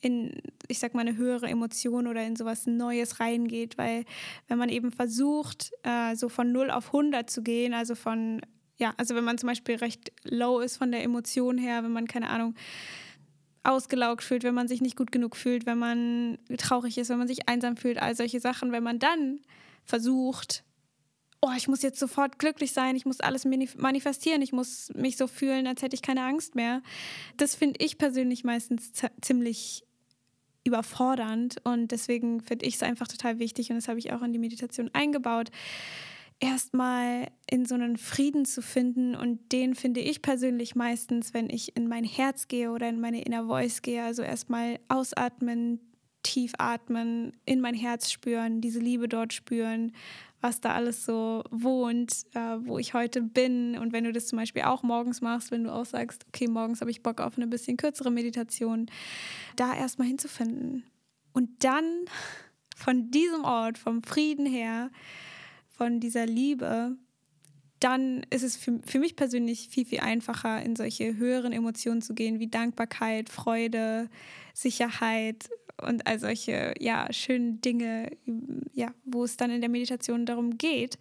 in, 0.00 0.40
ich 0.68 0.78
sag 0.78 0.94
mal, 0.94 1.02
eine 1.02 1.16
höhere 1.16 1.46
Emotion 1.46 2.06
oder 2.06 2.24
in 2.24 2.36
sowas 2.36 2.66
Neues 2.66 3.20
reingeht, 3.20 3.76
weil 3.78 4.04
wenn 4.48 4.58
man 4.58 4.68
eben 4.68 4.92
versucht, 4.92 5.72
äh, 5.82 6.14
so 6.16 6.28
von 6.28 6.52
0 6.52 6.70
auf 6.70 6.88
100 6.88 7.28
zu 7.28 7.42
gehen, 7.42 7.74
also 7.74 7.94
von, 7.94 8.40
ja, 8.78 8.94
also 8.96 9.14
wenn 9.14 9.24
man 9.24 9.38
zum 9.38 9.48
Beispiel 9.48 9.76
recht 9.76 10.12
low 10.24 10.60
ist 10.60 10.78
von 10.78 10.90
der 10.90 11.02
Emotion 11.02 11.58
her, 11.58 11.84
wenn 11.84 11.92
man, 11.92 12.06
keine 12.06 12.30
Ahnung, 12.30 12.54
ausgelaugt 13.62 14.22
fühlt, 14.22 14.42
wenn 14.42 14.54
man 14.54 14.68
sich 14.68 14.80
nicht 14.80 14.96
gut 14.96 15.12
genug 15.12 15.36
fühlt, 15.36 15.66
wenn 15.66 15.78
man 15.78 16.38
traurig 16.56 16.96
ist, 16.96 17.10
wenn 17.10 17.18
man 17.18 17.28
sich 17.28 17.48
einsam 17.48 17.76
fühlt, 17.76 18.00
all 18.00 18.16
solche 18.16 18.40
Sachen, 18.40 18.72
wenn 18.72 18.82
man 18.82 18.98
dann 18.98 19.40
versucht, 19.84 20.64
oh, 21.42 21.50
ich 21.56 21.68
muss 21.68 21.82
jetzt 21.82 21.98
sofort 21.98 22.38
glücklich 22.38 22.72
sein, 22.72 22.96
ich 22.96 23.06
muss 23.06 23.20
alles 23.20 23.44
manifestieren, 23.44 24.42
ich 24.42 24.52
muss 24.52 24.90
mich 24.94 25.16
so 25.16 25.26
fühlen, 25.26 25.66
als 25.66 25.82
hätte 25.82 25.94
ich 25.94 26.02
keine 26.02 26.24
Angst 26.24 26.54
mehr. 26.54 26.82
Das 27.36 27.54
finde 27.54 27.84
ich 27.84 27.98
persönlich 27.98 28.44
meistens 28.44 28.92
ziemlich 29.20 29.84
überfordernd. 30.64 31.56
Und 31.64 31.92
deswegen 31.92 32.40
finde 32.40 32.66
ich 32.66 32.76
es 32.76 32.82
einfach 32.82 33.08
total 33.08 33.38
wichtig 33.38 33.70
und 33.70 33.76
das 33.76 33.88
habe 33.88 33.98
ich 33.98 34.12
auch 34.12 34.22
in 34.22 34.32
die 34.32 34.38
Meditation 34.38 34.90
eingebaut, 34.92 35.50
erstmal 36.40 37.28
in 37.48 37.66
so 37.66 37.74
einen 37.74 37.96
Frieden 37.96 38.44
zu 38.44 38.62
finden. 38.62 39.14
Und 39.14 39.52
den 39.52 39.74
finde 39.74 40.00
ich 40.00 40.22
persönlich 40.22 40.74
meistens, 40.74 41.34
wenn 41.34 41.50
ich 41.50 41.76
in 41.76 41.88
mein 41.88 42.04
Herz 42.04 42.48
gehe 42.48 42.70
oder 42.70 42.88
in 42.88 43.00
meine 43.00 43.22
Inner 43.22 43.46
Voice 43.46 43.82
gehe, 43.82 44.02
also 44.02 44.22
erstmal 44.22 44.78
ausatmen, 44.88 45.80
tief 46.22 46.52
atmen, 46.58 47.32
in 47.46 47.60
mein 47.60 47.74
Herz 47.74 48.10
spüren, 48.10 48.60
diese 48.60 48.78
Liebe 48.78 49.08
dort 49.08 49.32
spüren, 49.32 49.92
was 50.40 50.60
da 50.60 50.74
alles 50.74 51.04
so 51.04 51.44
wohnt, 51.50 52.24
äh, 52.34 52.56
wo 52.60 52.78
ich 52.78 52.94
heute 52.94 53.22
bin. 53.22 53.76
Und 53.76 53.92
wenn 53.92 54.04
du 54.04 54.12
das 54.12 54.26
zum 54.26 54.38
Beispiel 54.38 54.62
auch 54.62 54.82
morgens 54.82 55.20
machst, 55.20 55.50
wenn 55.50 55.64
du 55.64 55.72
auch 55.72 55.84
sagst, 55.84 56.24
okay, 56.28 56.48
morgens 56.48 56.80
habe 56.80 56.90
ich 56.90 57.02
Bock 57.02 57.20
auf 57.20 57.36
eine 57.36 57.46
bisschen 57.46 57.76
kürzere 57.76 58.10
Meditation, 58.10 58.86
da 59.56 59.74
erstmal 59.74 60.08
hinzufinden. 60.08 60.84
Und 61.32 61.64
dann 61.64 62.04
von 62.76 63.10
diesem 63.10 63.44
Ort, 63.44 63.78
vom 63.78 64.02
Frieden 64.02 64.46
her, 64.46 64.90
von 65.68 66.00
dieser 66.00 66.26
Liebe, 66.26 66.96
dann 67.80 68.22
ist 68.30 68.42
es 68.42 68.56
für, 68.56 68.80
für 68.84 68.98
mich 68.98 69.16
persönlich 69.16 69.68
viel, 69.68 69.86
viel 69.86 70.00
einfacher, 70.00 70.62
in 70.62 70.76
solche 70.76 71.16
höheren 71.16 71.52
Emotionen 71.52 72.02
zu 72.02 72.14
gehen, 72.14 72.38
wie 72.38 72.48
Dankbarkeit, 72.48 73.30
Freude, 73.30 74.08
Sicherheit, 74.52 75.48
und 75.86 76.06
all 76.06 76.18
solche 76.18 76.74
ja, 76.78 77.12
schönen 77.12 77.60
Dinge, 77.60 78.10
ja, 78.72 78.92
wo 79.04 79.24
es 79.24 79.36
dann 79.36 79.50
in 79.50 79.60
der 79.60 79.70
Meditation 79.70 80.26
darum 80.26 80.58
geht, 80.58 80.98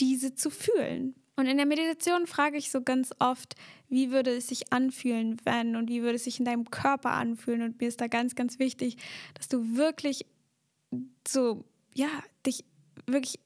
diese 0.00 0.34
zu 0.34 0.50
fühlen. 0.50 1.14
Und 1.36 1.46
in 1.46 1.56
der 1.56 1.66
Meditation 1.66 2.26
frage 2.26 2.56
ich 2.56 2.70
so 2.70 2.82
ganz 2.82 3.12
oft, 3.20 3.54
wie 3.88 4.10
würde 4.10 4.36
es 4.36 4.48
sich 4.48 4.72
anfühlen, 4.72 5.36
wenn 5.44 5.76
und 5.76 5.88
wie 5.88 6.02
würde 6.02 6.16
es 6.16 6.24
sich 6.24 6.40
in 6.40 6.44
deinem 6.44 6.68
Körper 6.70 7.12
anfühlen. 7.12 7.62
Und 7.62 7.80
mir 7.80 7.86
ist 7.86 8.00
da 8.00 8.08
ganz, 8.08 8.34
ganz 8.34 8.58
wichtig, 8.58 8.96
dass 9.34 9.46
du 9.46 9.76
wirklich 9.76 10.26
so, 11.26 11.64
ja, 11.94 12.08
dich 12.44 12.64
wirklich, 13.06 13.38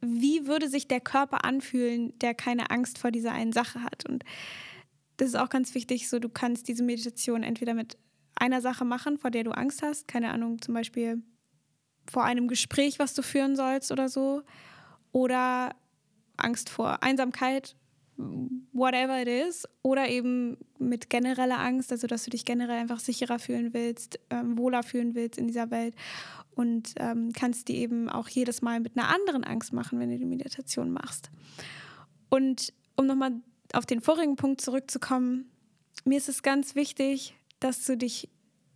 wie 0.00 0.46
würde 0.46 0.68
sich 0.68 0.86
der 0.86 1.00
Körper 1.00 1.44
anfühlen, 1.44 2.16
der 2.20 2.32
keine 2.32 2.70
Angst 2.70 2.98
vor 2.98 3.10
dieser 3.10 3.32
einen 3.32 3.52
Sache 3.52 3.82
hat. 3.82 4.08
Und 4.08 4.24
das 5.16 5.30
ist 5.30 5.36
auch 5.36 5.48
ganz 5.48 5.74
wichtig, 5.74 6.08
so 6.08 6.18
du 6.18 6.28
kannst 6.28 6.68
diese 6.68 6.84
Meditation 6.84 7.42
entweder 7.42 7.74
mit 7.74 7.96
einer 8.36 8.60
Sache 8.60 8.84
machen, 8.84 9.18
vor 9.18 9.30
der 9.30 9.44
du 9.44 9.50
Angst 9.50 9.82
hast. 9.82 10.08
Keine 10.08 10.30
Ahnung, 10.30 10.60
zum 10.60 10.74
Beispiel 10.74 11.22
vor 12.10 12.24
einem 12.24 12.48
Gespräch, 12.48 12.98
was 12.98 13.14
du 13.14 13.22
führen 13.22 13.56
sollst 13.56 13.92
oder 13.92 14.08
so. 14.08 14.42
Oder 15.12 15.74
Angst 16.36 16.68
vor 16.68 17.02
Einsamkeit, 17.02 17.76
whatever 18.16 19.20
it 19.22 19.28
is. 19.28 19.66
Oder 19.82 20.08
eben 20.08 20.58
mit 20.78 21.08
genereller 21.10 21.58
Angst, 21.58 21.92
also 21.92 22.06
dass 22.06 22.24
du 22.24 22.30
dich 22.30 22.44
generell 22.44 22.78
einfach 22.78 23.00
sicherer 23.00 23.38
fühlen 23.38 23.72
willst, 23.72 24.18
ähm, 24.30 24.58
wohler 24.58 24.82
fühlen 24.82 25.14
willst 25.14 25.38
in 25.38 25.46
dieser 25.46 25.70
Welt. 25.70 25.94
Und 26.54 26.94
ähm, 26.98 27.32
kannst 27.32 27.68
die 27.68 27.76
eben 27.76 28.08
auch 28.08 28.28
jedes 28.28 28.62
Mal 28.62 28.80
mit 28.80 28.96
einer 28.96 29.08
anderen 29.08 29.44
Angst 29.44 29.72
machen, 29.72 29.98
wenn 29.98 30.10
du 30.10 30.18
die 30.18 30.24
Meditation 30.24 30.90
machst. 30.90 31.30
Und 32.28 32.72
um 32.96 33.06
nochmal 33.06 33.32
auf 33.72 33.86
den 33.86 34.00
vorigen 34.00 34.36
Punkt 34.36 34.60
zurückzukommen, 34.60 35.50
mir 36.04 36.18
ist 36.18 36.28
es 36.28 36.42
ganz 36.42 36.74
wichtig, 36.74 37.34
dass 37.64 37.84
du 37.86 37.96
dich 37.96 38.28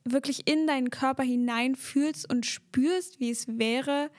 wirklich 0.04 0.48
in 0.48 0.66
deinen 0.66 0.88
Körper 0.88 1.22
hineinfühlst 1.22 2.28
und 2.30 2.46
spürst, 2.46 3.20
wie 3.20 3.30
es 3.30 3.46
wäre, 3.58 4.10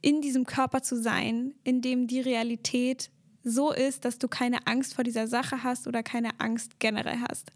in 0.00 0.20
diesem 0.20 0.46
Körper 0.46 0.82
zu 0.82 0.96
sein, 0.96 1.54
in 1.64 1.82
dem 1.82 2.06
die 2.06 2.20
Realität 2.20 3.10
so 3.42 3.72
ist, 3.72 4.04
dass 4.04 4.18
du 4.18 4.28
keine 4.28 4.66
Angst 4.68 4.94
vor 4.94 5.02
dieser 5.02 5.26
Sache 5.26 5.64
hast 5.64 5.88
oder 5.88 6.04
keine 6.04 6.38
Angst 6.38 6.78
generell 6.78 7.18
hast. 7.28 7.50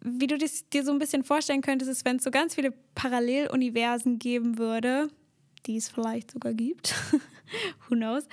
Wie 0.00 0.28
du 0.28 0.38
dir 0.38 0.84
so 0.84 0.92
ein 0.92 0.98
bisschen 1.00 1.24
vorstellen 1.24 1.62
könntest, 1.62 1.90
ist, 1.90 2.04
wenn 2.04 2.16
es 2.16 2.24
so 2.24 2.30
ganz 2.30 2.54
viele 2.54 2.72
Paralleluniversen 2.94 4.20
geben 4.20 4.58
würde, 4.58 5.08
die 5.66 5.78
es 5.78 5.88
vielleicht 5.88 6.30
sogar 6.30 6.52
gibt, 6.52 6.94
who 7.88 7.96
knows, 7.96 8.28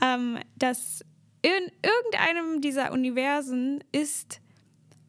ähm, 0.00 0.38
dass 0.56 1.04
in 1.42 1.70
irgendeinem 1.82 2.62
dieser 2.62 2.92
Universen 2.92 3.84
ist 3.92 4.40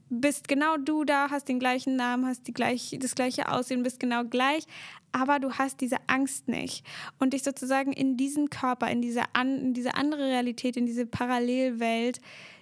bist 0.09 0.47
genau 0.47 0.77
du 0.77 1.03
da, 1.03 1.29
hast 1.29 1.47
den 1.47 1.59
gleichen 1.59 1.95
Namen, 1.95 2.25
hast 2.25 2.47
die 2.47 2.53
gleich, 2.53 2.97
das 2.99 3.15
gleiche 3.15 3.51
Aussehen, 3.51 3.83
bist 3.83 3.99
genau 3.99 4.23
gleich, 4.23 4.63
aber 5.11 5.39
du 5.39 5.53
hast 5.53 5.81
diese 5.81 5.97
Angst 6.07 6.47
nicht. 6.47 6.85
Und 7.19 7.33
dich 7.33 7.43
sozusagen 7.43 7.93
in 7.93 8.17
diesen 8.17 8.49
Körper, 8.49 8.89
in 8.89 9.01
diese, 9.01 9.23
an, 9.33 9.57
in 9.57 9.73
diese 9.73 9.95
andere 9.95 10.23
Realität, 10.23 10.77
in 10.77 10.85
diese 10.85 11.05
Parallelwelt, 11.05 12.19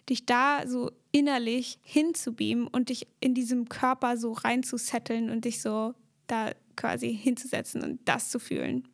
dich 0.09 0.25
da 0.25 0.67
so 0.67 0.91
innerlich 1.11 1.79
hinzubeamen 1.83 2.67
und 2.67 2.89
dich 2.89 3.07
in 3.19 3.33
diesem 3.33 3.69
Körper 3.69 4.17
so 4.17 4.33
reinzusetteln 4.33 5.29
und 5.29 5.45
dich 5.45 5.61
so 5.61 5.93
da 6.27 6.51
quasi 6.75 7.15
hinzusetzen 7.15 7.81
und 7.83 7.99
das 8.05 8.29
zu 8.29 8.39
fühlen. 8.39 8.87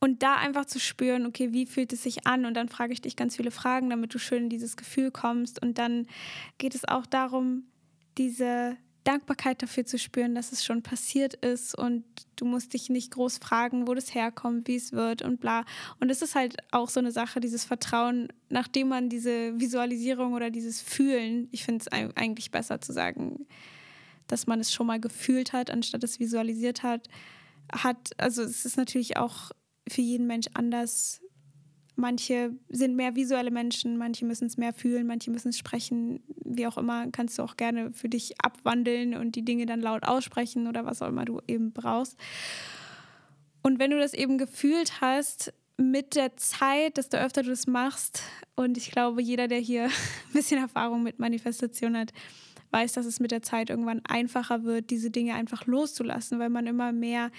Und 0.00 0.22
da 0.22 0.36
einfach 0.36 0.66
zu 0.66 0.78
spüren, 0.78 1.26
okay, 1.26 1.52
wie 1.52 1.66
fühlt 1.66 1.92
es 1.92 2.04
sich 2.04 2.26
an? 2.26 2.44
Und 2.44 2.54
dann 2.54 2.68
frage 2.68 2.92
ich 2.92 3.00
dich 3.00 3.16
ganz 3.16 3.36
viele 3.36 3.50
Fragen, 3.50 3.90
damit 3.90 4.14
du 4.14 4.18
schön 4.18 4.44
in 4.44 4.50
dieses 4.50 4.76
Gefühl 4.76 5.10
kommst. 5.10 5.60
Und 5.60 5.78
dann 5.78 6.06
geht 6.58 6.74
es 6.74 6.86
auch 6.86 7.04
darum, 7.04 7.64
diese 8.16 8.76
Dankbarkeit 9.08 9.62
dafür 9.62 9.86
zu 9.86 9.98
spüren, 9.98 10.34
dass 10.34 10.52
es 10.52 10.62
schon 10.62 10.82
passiert 10.82 11.32
ist 11.32 11.74
und 11.74 12.04
du 12.36 12.44
musst 12.44 12.74
dich 12.74 12.90
nicht 12.90 13.12
groß 13.12 13.38
fragen, 13.38 13.86
wo 13.88 13.94
das 13.94 14.14
herkommt, 14.14 14.68
wie 14.68 14.76
es 14.76 14.92
wird 14.92 15.22
und 15.22 15.40
bla. 15.40 15.64
Und 15.98 16.10
es 16.10 16.20
ist 16.20 16.34
halt 16.34 16.56
auch 16.72 16.90
so 16.90 17.00
eine 17.00 17.10
Sache, 17.10 17.40
dieses 17.40 17.64
Vertrauen, 17.64 18.28
nachdem 18.50 18.88
man 18.88 19.08
diese 19.08 19.58
Visualisierung 19.58 20.34
oder 20.34 20.50
dieses 20.50 20.82
Fühlen, 20.82 21.48
ich 21.52 21.64
finde 21.64 21.86
es 21.86 22.12
eigentlich 22.16 22.50
besser 22.50 22.82
zu 22.82 22.92
sagen, 22.92 23.46
dass 24.26 24.46
man 24.46 24.60
es 24.60 24.74
schon 24.74 24.86
mal 24.86 25.00
gefühlt 25.00 25.54
hat, 25.54 25.70
anstatt 25.70 26.04
es 26.04 26.20
visualisiert 26.20 26.82
hat, 26.82 27.08
hat, 27.72 28.10
also 28.18 28.42
es 28.42 28.66
ist 28.66 28.76
natürlich 28.76 29.16
auch 29.16 29.52
für 29.88 30.00
jeden 30.00 30.26
Mensch 30.26 30.46
anders. 30.54 31.20
Manche 31.96 32.52
sind 32.68 32.94
mehr 32.94 33.16
visuelle 33.16 33.50
Menschen, 33.50 33.96
manche 33.96 34.24
müssen 34.24 34.46
es 34.46 34.56
mehr 34.56 34.72
fühlen, 34.72 35.06
manche 35.06 35.30
müssen 35.30 35.48
es 35.48 35.58
sprechen. 35.58 36.20
Wie 36.44 36.66
auch 36.66 36.78
immer, 36.78 37.10
kannst 37.10 37.38
du 37.38 37.42
auch 37.42 37.56
gerne 37.56 37.92
für 37.92 38.08
dich 38.08 38.40
abwandeln 38.40 39.14
und 39.14 39.34
die 39.34 39.44
Dinge 39.44 39.66
dann 39.66 39.80
laut 39.80 40.04
aussprechen 40.04 40.68
oder 40.68 40.84
was 40.84 41.02
auch 41.02 41.08
immer 41.08 41.24
du 41.24 41.40
eben 41.48 41.72
brauchst. 41.72 42.16
Und 43.62 43.80
wenn 43.80 43.90
du 43.90 43.98
das 43.98 44.14
eben 44.14 44.38
gefühlt 44.38 45.00
hast, 45.00 45.52
mit 45.76 46.16
der 46.16 46.36
Zeit, 46.36 46.96
desto 46.96 47.16
öfter 47.16 47.42
du 47.42 47.52
es 47.52 47.66
machst, 47.66 48.22
und 48.56 48.76
ich 48.76 48.90
glaube, 48.90 49.22
jeder, 49.22 49.48
der 49.48 49.58
hier 49.58 49.84
ein 49.86 50.32
bisschen 50.32 50.60
Erfahrung 50.60 51.02
mit 51.02 51.18
Manifestation 51.18 51.96
hat, 51.96 52.12
weiß, 52.70 52.92
dass 52.92 53.06
es 53.06 53.20
mit 53.20 53.30
der 53.30 53.42
Zeit 53.42 53.70
irgendwann 53.70 54.02
einfacher 54.04 54.64
wird, 54.64 54.90
diese 54.90 55.10
Dinge 55.10 55.34
einfach 55.34 55.66
loszulassen, 55.66 56.38
weil 56.38 56.50
man 56.50 56.66
immer 56.66 56.92
mehr 56.92 57.30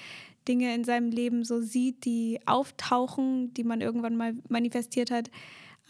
Dinge 0.49 0.73
in 0.73 0.83
seinem 0.83 1.11
Leben 1.11 1.45
so 1.45 1.61
sieht, 1.61 2.03
die 2.03 2.39
auftauchen, 2.45 3.53
die 3.53 3.63
man 3.63 3.79
irgendwann 3.79 4.17
mal 4.17 4.33
manifestiert 4.49 5.11
hat. 5.11 5.29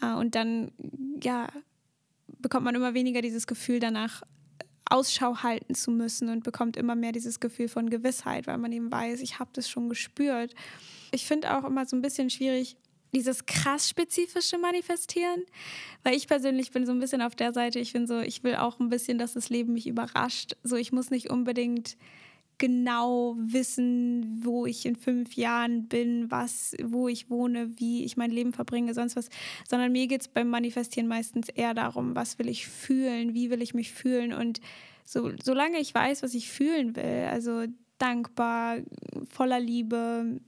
Äh, 0.02 0.12
und 0.14 0.34
dann, 0.34 0.70
ja, 1.22 1.48
bekommt 2.38 2.64
man 2.64 2.74
immer 2.74 2.94
weniger 2.94 3.22
dieses 3.22 3.46
Gefühl 3.46 3.80
danach, 3.80 4.22
Ausschau 4.90 5.42
halten 5.42 5.74
zu 5.74 5.90
müssen 5.92 6.28
und 6.28 6.42
bekommt 6.42 6.76
immer 6.76 6.96
mehr 6.96 7.12
dieses 7.12 7.38
Gefühl 7.38 7.68
von 7.68 7.90
Gewissheit, 7.90 8.46
weil 8.46 8.58
man 8.58 8.72
eben 8.72 8.90
weiß, 8.90 9.20
ich 9.20 9.38
habe 9.38 9.50
das 9.52 9.70
schon 9.70 9.88
gespürt. 9.88 10.54
Ich 11.12 11.26
finde 11.26 11.56
auch 11.56 11.64
immer 11.64 11.86
so 11.86 11.96
ein 11.96 12.02
bisschen 12.02 12.28
schwierig, 12.28 12.76
dieses 13.14 13.46
krass 13.46 13.88
spezifische 13.88 14.58
Manifestieren, 14.58 15.44
weil 16.02 16.16
ich 16.16 16.26
persönlich 16.26 16.70
bin 16.72 16.86
so 16.86 16.92
ein 16.92 17.00
bisschen 17.00 17.22
auf 17.22 17.34
der 17.36 17.52
Seite, 17.52 17.78
ich 17.78 17.92
bin 17.92 18.06
so, 18.06 18.20
ich 18.20 18.42
will 18.42 18.56
auch 18.56 18.80
ein 18.80 18.88
bisschen, 18.88 19.18
dass 19.18 19.34
das 19.34 19.48
Leben 19.48 19.72
mich 19.72 19.86
überrascht. 19.86 20.56
So, 20.62 20.76
ich 20.76 20.92
muss 20.92 21.10
nicht 21.10 21.30
unbedingt 21.30 21.96
genau 22.60 23.34
wissen, 23.38 24.44
wo 24.44 24.66
ich 24.66 24.86
in 24.86 24.94
fünf 24.94 25.34
Jahren 25.34 25.88
bin, 25.88 26.30
was, 26.30 26.76
wo 26.82 27.08
ich 27.08 27.30
wohne, 27.30 27.80
wie 27.80 28.04
ich 28.04 28.16
mein 28.16 28.30
Leben 28.30 28.52
verbringe, 28.52 28.94
sonst 28.94 29.16
was, 29.16 29.30
sondern 29.68 29.90
mir 29.90 30.06
geht 30.06 30.20
es 30.20 30.28
beim 30.28 30.48
Manifestieren 30.48 31.08
meistens 31.08 31.48
eher 31.48 31.74
darum, 31.74 32.14
was 32.14 32.38
will 32.38 32.48
ich 32.48 32.68
fühlen, 32.68 33.34
wie 33.34 33.50
will 33.50 33.62
ich 33.62 33.74
mich 33.74 33.90
fühlen. 33.90 34.32
Und 34.32 34.60
so, 35.04 35.32
solange 35.42 35.80
ich 35.80 35.92
weiß, 35.92 36.22
was 36.22 36.34
ich 36.34 36.50
fühlen 36.50 36.94
will, 36.94 37.26
also 37.30 37.64
dankbar, 37.98 38.76
voller 39.28 39.58
Liebe, 39.58 40.40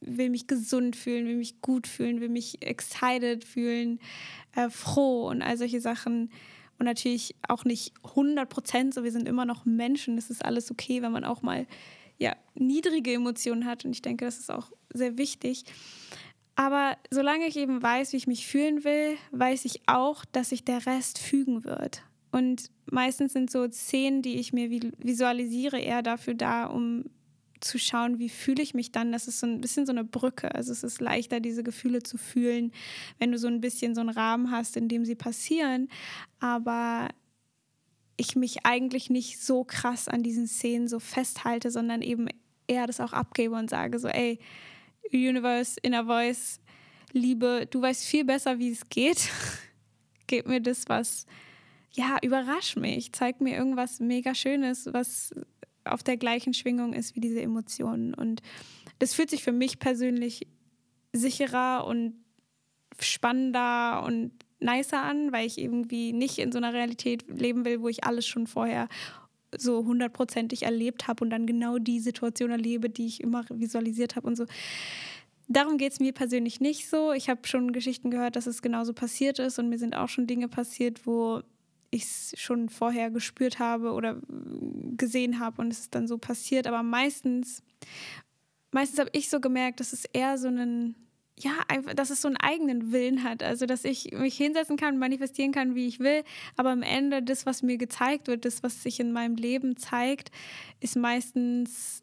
will 0.00 0.30
mich 0.30 0.46
gesund 0.46 0.94
fühlen, 0.94 1.26
will 1.26 1.36
mich 1.36 1.60
gut 1.60 1.88
fühlen, 1.88 2.20
will 2.20 2.28
mich 2.28 2.64
excited 2.64 3.44
fühlen, 3.44 3.98
äh, 4.54 4.70
froh 4.70 5.28
und 5.28 5.42
all 5.42 5.56
solche 5.56 5.80
Sachen 5.80 6.30
und 6.78 6.86
natürlich 6.86 7.34
auch 7.48 7.64
nicht 7.64 7.92
100 8.04 8.48
Prozent, 8.48 8.94
so 8.94 9.04
wir 9.04 9.12
sind 9.12 9.28
immer 9.28 9.44
noch 9.44 9.64
Menschen. 9.64 10.16
Es 10.16 10.30
ist 10.30 10.44
alles 10.44 10.70
okay, 10.70 11.02
wenn 11.02 11.12
man 11.12 11.24
auch 11.24 11.42
mal 11.42 11.66
ja, 12.18 12.36
niedrige 12.54 13.14
Emotionen 13.14 13.64
hat. 13.64 13.84
Und 13.84 13.92
ich 13.92 14.02
denke, 14.02 14.24
das 14.24 14.38
ist 14.38 14.50
auch 14.50 14.70
sehr 14.92 15.18
wichtig. 15.18 15.64
Aber 16.54 16.96
solange 17.10 17.46
ich 17.46 17.56
eben 17.56 17.82
weiß, 17.82 18.12
wie 18.12 18.16
ich 18.16 18.26
mich 18.26 18.46
fühlen 18.46 18.84
will, 18.84 19.16
weiß 19.30 19.64
ich 19.64 19.82
auch, 19.86 20.24
dass 20.24 20.50
sich 20.50 20.64
der 20.64 20.86
Rest 20.86 21.18
fügen 21.18 21.64
wird. 21.64 22.02
Und 22.30 22.70
meistens 22.90 23.32
sind 23.32 23.50
so 23.50 23.68
Szenen, 23.68 24.22
die 24.22 24.38
ich 24.38 24.52
mir 24.52 24.70
visualisiere, 24.70 25.80
eher 25.80 26.02
dafür 26.02 26.34
da, 26.34 26.66
um 26.66 27.04
zu 27.60 27.78
schauen, 27.78 28.18
wie 28.18 28.28
fühle 28.28 28.62
ich 28.62 28.74
mich 28.74 28.92
dann. 28.92 29.12
Das 29.12 29.28
ist 29.28 29.40
so 29.40 29.46
ein 29.46 29.60
bisschen 29.60 29.86
so 29.86 29.92
eine 29.92 30.04
Brücke. 30.04 30.54
Also 30.54 30.72
es 30.72 30.82
ist 30.82 31.00
leichter, 31.00 31.40
diese 31.40 31.62
Gefühle 31.62 32.02
zu 32.02 32.18
fühlen, 32.18 32.72
wenn 33.18 33.32
du 33.32 33.38
so 33.38 33.48
ein 33.48 33.60
bisschen 33.60 33.94
so 33.94 34.00
einen 34.00 34.10
Rahmen 34.10 34.50
hast, 34.50 34.76
in 34.76 34.88
dem 34.88 35.04
sie 35.04 35.14
passieren. 35.14 35.88
Aber 36.40 37.08
ich 38.16 38.36
mich 38.36 38.66
eigentlich 38.66 39.10
nicht 39.10 39.40
so 39.40 39.64
krass 39.64 40.08
an 40.08 40.22
diesen 40.22 40.46
Szenen 40.46 40.88
so 40.88 40.98
festhalte, 40.98 41.70
sondern 41.70 42.02
eben 42.02 42.28
eher 42.66 42.86
das 42.86 43.00
auch 43.00 43.12
abgebe 43.12 43.54
und 43.54 43.70
sage 43.70 43.98
so, 43.98 44.08
ey, 44.08 44.38
Universe, 45.12 45.78
Inner 45.82 46.04
Voice, 46.04 46.60
Liebe, 47.12 47.66
du 47.70 47.80
weißt 47.80 48.04
viel 48.04 48.24
besser, 48.24 48.58
wie 48.58 48.70
es 48.70 48.88
geht. 48.88 49.30
Gib 50.26 50.46
mir 50.46 50.60
das, 50.60 50.84
was, 50.88 51.26
ja, 51.92 52.18
überrasch 52.22 52.76
mich, 52.76 53.12
zeig 53.12 53.40
mir 53.40 53.56
irgendwas 53.56 54.00
mega 54.00 54.34
Schönes, 54.34 54.88
was 54.92 55.34
auf 55.92 56.02
der 56.02 56.16
gleichen 56.16 56.54
Schwingung 56.54 56.92
ist 56.92 57.16
wie 57.16 57.20
diese 57.20 57.40
Emotionen. 57.40 58.14
Und 58.14 58.42
das 58.98 59.14
fühlt 59.14 59.30
sich 59.30 59.42
für 59.42 59.52
mich 59.52 59.78
persönlich 59.78 60.46
sicherer 61.12 61.86
und 61.86 62.14
spannender 63.00 64.02
und 64.04 64.32
nicer 64.60 65.02
an, 65.02 65.32
weil 65.32 65.46
ich 65.46 65.58
irgendwie 65.58 66.12
nicht 66.12 66.38
in 66.38 66.52
so 66.52 66.58
einer 66.58 66.72
Realität 66.72 67.24
leben 67.28 67.64
will, 67.64 67.80
wo 67.80 67.88
ich 67.88 68.04
alles 68.04 68.26
schon 68.26 68.46
vorher 68.46 68.88
so 69.56 69.84
hundertprozentig 69.84 70.64
erlebt 70.64 71.08
habe 71.08 71.24
und 71.24 71.30
dann 71.30 71.46
genau 71.46 71.78
die 71.78 72.00
Situation 72.00 72.50
erlebe, 72.50 72.90
die 72.90 73.06
ich 73.06 73.22
immer 73.22 73.44
visualisiert 73.48 74.16
habe 74.16 74.26
und 74.26 74.36
so. 74.36 74.44
Darum 75.48 75.78
geht 75.78 75.92
es 75.92 76.00
mir 76.00 76.12
persönlich 76.12 76.60
nicht 76.60 76.88
so. 76.90 77.12
Ich 77.12 77.30
habe 77.30 77.46
schon 77.46 77.72
Geschichten 77.72 78.10
gehört, 78.10 78.36
dass 78.36 78.46
es 78.46 78.60
genauso 78.60 78.92
passiert 78.92 79.38
ist 79.38 79.58
und 79.58 79.70
mir 79.70 79.78
sind 79.78 79.96
auch 79.96 80.08
schon 80.08 80.26
Dinge 80.26 80.48
passiert, 80.48 81.06
wo 81.06 81.42
ich 81.90 82.04
es 82.04 82.34
schon 82.36 82.68
vorher 82.68 83.10
gespürt 83.10 83.58
habe 83.58 83.92
oder 83.92 84.20
gesehen 84.96 85.40
habe 85.40 85.62
und 85.62 85.72
es 85.72 85.80
ist 85.80 85.94
dann 85.94 86.06
so 86.06 86.18
passiert. 86.18 86.66
Aber 86.66 86.82
meistens, 86.82 87.62
meistens 88.70 88.98
habe 88.98 89.10
ich 89.12 89.30
so 89.30 89.40
gemerkt, 89.40 89.80
dass 89.80 89.92
es 89.92 90.04
eher 90.04 90.38
so 90.38 90.48
einen, 90.48 90.94
ja, 91.38 91.52
einfach, 91.68 91.94
dass 91.94 92.10
es 92.10 92.20
so 92.20 92.28
einen 92.28 92.36
eigenen 92.36 92.92
Willen 92.92 93.22
hat. 93.22 93.42
Also, 93.42 93.66
dass 93.66 93.84
ich 93.84 94.12
mich 94.12 94.36
hinsetzen 94.36 94.76
kann, 94.76 94.98
manifestieren 94.98 95.52
kann, 95.52 95.74
wie 95.74 95.86
ich 95.86 96.00
will. 96.00 96.24
Aber 96.56 96.70
am 96.70 96.82
Ende, 96.82 97.22
das, 97.22 97.46
was 97.46 97.62
mir 97.62 97.78
gezeigt 97.78 98.26
wird, 98.28 98.44
das, 98.44 98.62
was 98.62 98.82
sich 98.82 99.00
in 99.00 99.12
meinem 99.12 99.36
Leben 99.36 99.76
zeigt, 99.76 100.30
ist 100.80 100.96
meistens 100.96 102.02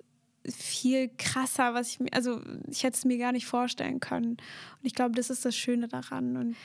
viel 0.49 1.09
krasser, 1.17 1.73
was 1.73 1.89
ich 1.89 1.99
mir, 1.99 2.13
also 2.13 2.41
ich 2.69 2.83
hätte 2.83 2.97
es 2.97 3.05
mir 3.05 3.17
gar 3.17 3.31
nicht 3.31 3.45
vorstellen 3.45 3.99
können. 3.99 4.31
Und 4.31 4.83
ich 4.83 4.93
glaube, 4.93 5.15
das 5.15 5.29
ist 5.29 5.45
das 5.45 5.55
Schöne 5.55 5.87
daran. 5.87 6.37
Und 6.37 6.55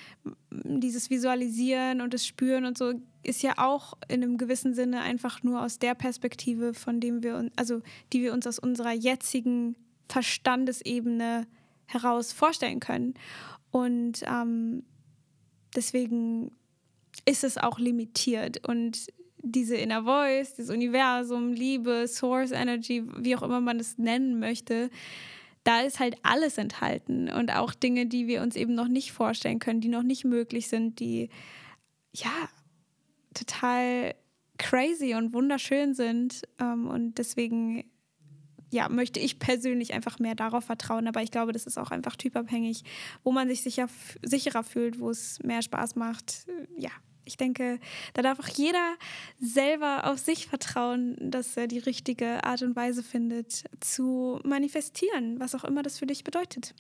dieses 0.51 1.11
Visualisieren 1.11 2.01
und 2.01 2.13
das 2.13 2.27
Spüren 2.27 2.65
und 2.65 2.77
so 2.77 2.95
ist 3.23 3.43
ja 3.43 3.55
auch 3.57 3.95
in 4.09 4.23
einem 4.23 4.39
gewissen 4.39 4.75
Sinne 4.75 5.01
einfach 5.01 5.43
nur 5.43 5.63
aus 5.63 5.79
der 5.79 5.95
Perspektive, 5.95 6.75
von 6.75 7.01
dem 7.01 7.23
wir 7.23 7.37
uns, 7.37 7.53
also 7.57 7.83
die 8.13 8.23
wir 8.23 8.33
uns 8.33 8.47
aus 8.47 8.59
unserer 8.59 8.93
jetzigen 8.93 9.77
Verstandesebene 10.09 11.47
heraus 11.87 12.33
vorstellen 12.33 12.81
können. 12.81 13.15
Und 13.71 14.23
ähm, 14.27 14.85
deswegen 15.75 16.53
ist 17.25 17.45
es 17.45 17.59
auch 17.59 17.79
limitiert. 17.79 18.67
Und 18.69 19.07
diese 19.43 19.77
Inner 19.77 20.05
Voice, 20.05 20.55
dieses 20.55 20.71
Universum, 20.71 21.53
Liebe, 21.53 22.07
Source 22.09 22.53
Energy, 22.53 23.05
wie 23.19 23.37
auch 23.37 23.43
immer 23.43 23.61
man 23.61 23.81
es 23.81 23.99
nennen 23.99 24.39
möchte, 24.39 24.91
da 25.65 25.81
ist 25.81 26.01
halt 26.01 26.17
alles 26.23 26.59
enthalten 26.59 27.31
und 27.31 27.55
auch 27.55 27.75
Dinge, 27.75 28.07
die 28.07 28.27
wir 28.27 28.43
uns 28.43 28.57
eben 28.57 28.75
noch 28.75 28.89
nicht 28.89 29.13
vorstellen 29.13 29.59
können, 29.59 29.81
die 29.81 29.89
noch 29.89 30.03
nicht 30.03 30.25
möglich 30.25 30.69
sind, 30.69 31.01
die 31.01 31.29
ja 32.15 32.31
total 33.35 34.15
crazy 34.59 35.15
und 35.15 35.33
wunderschön 35.33 35.95
sind. 35.95 36.43
Ähm, 36.59 36.87
und 36.87 37.19
deswegen 37.19 37.85
ja, 38.71 38.89
möchte 38.89 39.19
ich 39.19 39.39
persönlich 39.39 39.93
einfach 39.95 40.19
mehr 40.19 40.35
darauf 40.35 40.65
vertrauen. 40.65 41.09
Aber 41.09 41.23
ich 41.23 41.31
glaube, 41.31 41.53
das 41.53 41.67
ist 41.67 41.79
auch 41.79 41.91
einfach 41.91 42.17
typabhängig, 42.17 42.85
wo 43.25 43.33
man 43.33 43.49
sich 43.49 43.63
sicher, 43.63 43.89
sicherer 44.23 44.63
fühlt, 44.63 45.01
wo 45.01 45.11
es 45.11 45.41
mehr 45.43 45.63
Spaß 45.63 45.97
macht. 45.97 46.47
Ja, 46.77 46.91
ich 47.31 47.37
denke, 47.37 47.79
da 48.15 48.23
darf 48.23 48.41
auch 48.41 48.49
jeder 48.49 48.95
selber 49.39 50.05
auf 50.05 50.19
sich 50.19 50.47
vertrauen, 50.49 51.17
dass 51.19 51.57
er 51.57 51.69
die 51.69 51.79
richtige 51.79 52.45
Art 52.45 52.63
und 52.63 52.77
Weise 52.77 53.03
findet, 53.03 53.65
zu 53.81 54.41
manifestieren, 54.45 55.39
was 55.41 55.55
auch 55.55 55.65
immer 55.65 55.83
das 55.83 55.99
für 55.99 56.07
dich 56.07 56.25
bedeutet. 56.25 56.75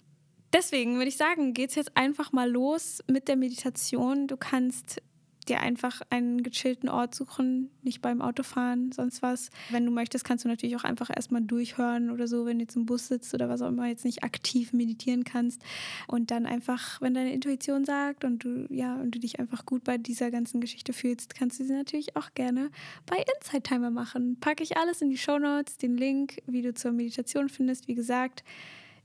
Deswegen 0.53 0.97
würde 0.97 1.09
ich 1.09 1.17
sagen, 1.17 1.55
geht 1.55 1.71
es 1.71 1.77
jetzt 1.77 1.97
einfach 1.97 2.33
mal 2.33 2.51
los 2.51 3.03
mit 3.07 3.29
der 3.29 3.37
Meditation. 3.37 4.27
Du 4.27 4.37
kannst 4.37 5.01
dir 5.49 5.61
einfach 5.61 6.03
einen 6.11 6.43
gechillten 6.43 6.89
Ort 6.89 7.15
suchen, 7.15 7.71
nicht 7.83 8.03
beim 8.03 8.21
Autofahren, 8.21 8.93
sonst 8.93 9.23
was. 9.23 9.51
Wenn 9.71 9.85
du 9.85 9.91
möchtest, 9.91 10.25
kannst 10.25 10.45
du 10.45 10.49
natürlich 10.49 10.77
auch 10.77 10.85
einfach 10.85 11.11
erstmal 11.15 11.43
durchhören 11.43 12.11
oder 12.11 12.29
so, 12.29 12.47
wenn 12.47 12.59
du 12.59 12.65
jetzt 12.65 12.77
im 12.77 12.87
Bus 12.87 13.09
sitzt 13.09 13.35
oder 13.35 13.49
was 13.49 13.63
auch 13.63 13.69
immer, 13.69 13.87
jetzt 13.87 14.05
nicht 14.05 14.23
aktiv 14.23 14.73
meditieren 14.73 15.25
kannst. 15.25 15.63
Und 16.07 16.31
dann 16.31 16.47
einfach, 16.47 17.01
wenn 17.01 17.15
deine 17.15 17.33
Intuition 17.33 17.85
sagt 17.85 18.25
und 18.25 18.45
du, 18.45 18.67
ja, 18.71 18.97
und 18.97 19.15
du 19.15 19.19
dich 19.19 19.41
einfach 19.41 19.67
gut 19.67 19.85
bei 19.85 19.99
dieser 19.99 20.31
ganzen 20.31 20.61
Geschichte 20.61 20.93
fühlst, 20.93 21.35
kannst 21.35 21.59
du 21.59 21.65
sie 21.65 21.73
natürlich 21.73 22.17
auch 22.17 22.35
gerne 22.35 22.71
bei 23.07 23.17
Inside 23.17 23.63
Timer 23.63 23.91
machen. 23.91 24.39
Packe 24.41 24.63
ich 24.63 24.77
alles 24.77 25.03
in 25.03 25.11
die 25.11 25.19
Show 25.19 25.39
Notes, 25.39 25.79
den 25.79 25.97
Link, 25.97 26.43
wie 26.47 26.63
du 26.63 26.75
zur 26.75 26.93
Meditation 26.93 27.49
findest, 27.49 27.89
wie 27.89 27.95
gesagt, 27.95 28.45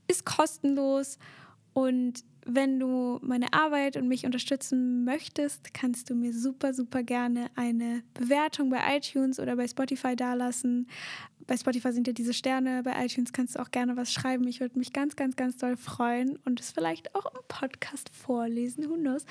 ist 0.08 0.24
kostenlos 0.24 1.18
und 1.72 2.24
wenn 2.46 2.78
du 2.78 3.18
meine 3.22 3.52
Arbeit 3.52 3.96
und 3.96 4.06
mich 4.06 4.24
unterstützen 4.24 5.04
möchtest, 5.04 5.74
kannst 5.74 6.08
du 6.08 6.14
mir 6.14 6.32
super, 6.32 6.72
super 6.72 7.02
gerne 7.02 7.50
eine 7.56 8.04
Bewertung 8.14 8.70
bei 8.70 8.80
iTunes 8.96 9.40
oder 9.40 9.56
bei 9.56 9.66
Spotify 9.66 10.14
dalassen. 10.14 10.88
Bei 11.46 11.56
Spotify 11.56 11.92
sind 11.92 12.06
ja 12.06 12.12
diese 12.12 12.32
Sterne, 12.32 12.84
bei 12.84 13.04
iTunes 13.04 13.32
kannst 13.32 13.56
du 13.56 13.60
auch 13.60 13.72
gerne 13.72 13.96
was 13.96 14.12
schreiben. 14.12 14.46
Ich 14.46 14.60
würde 14.60 14.78
mich 14.78 14.92
ganz, 14.92 15.16
ganz, 15.16 15.34
ganz 15.34 15.56
doll 15.56 15.76
freuen 15.76 16.38
und 16.44 16.60
es 16.60 16.70
vielleicht 16.70 17.14
auch 17.16 17.26
im 17.26 17.40
Podcast 17.48 18.10
vorlesen. 18.10 18.88
Who 18.88 18.94
knows? 18.94 19.26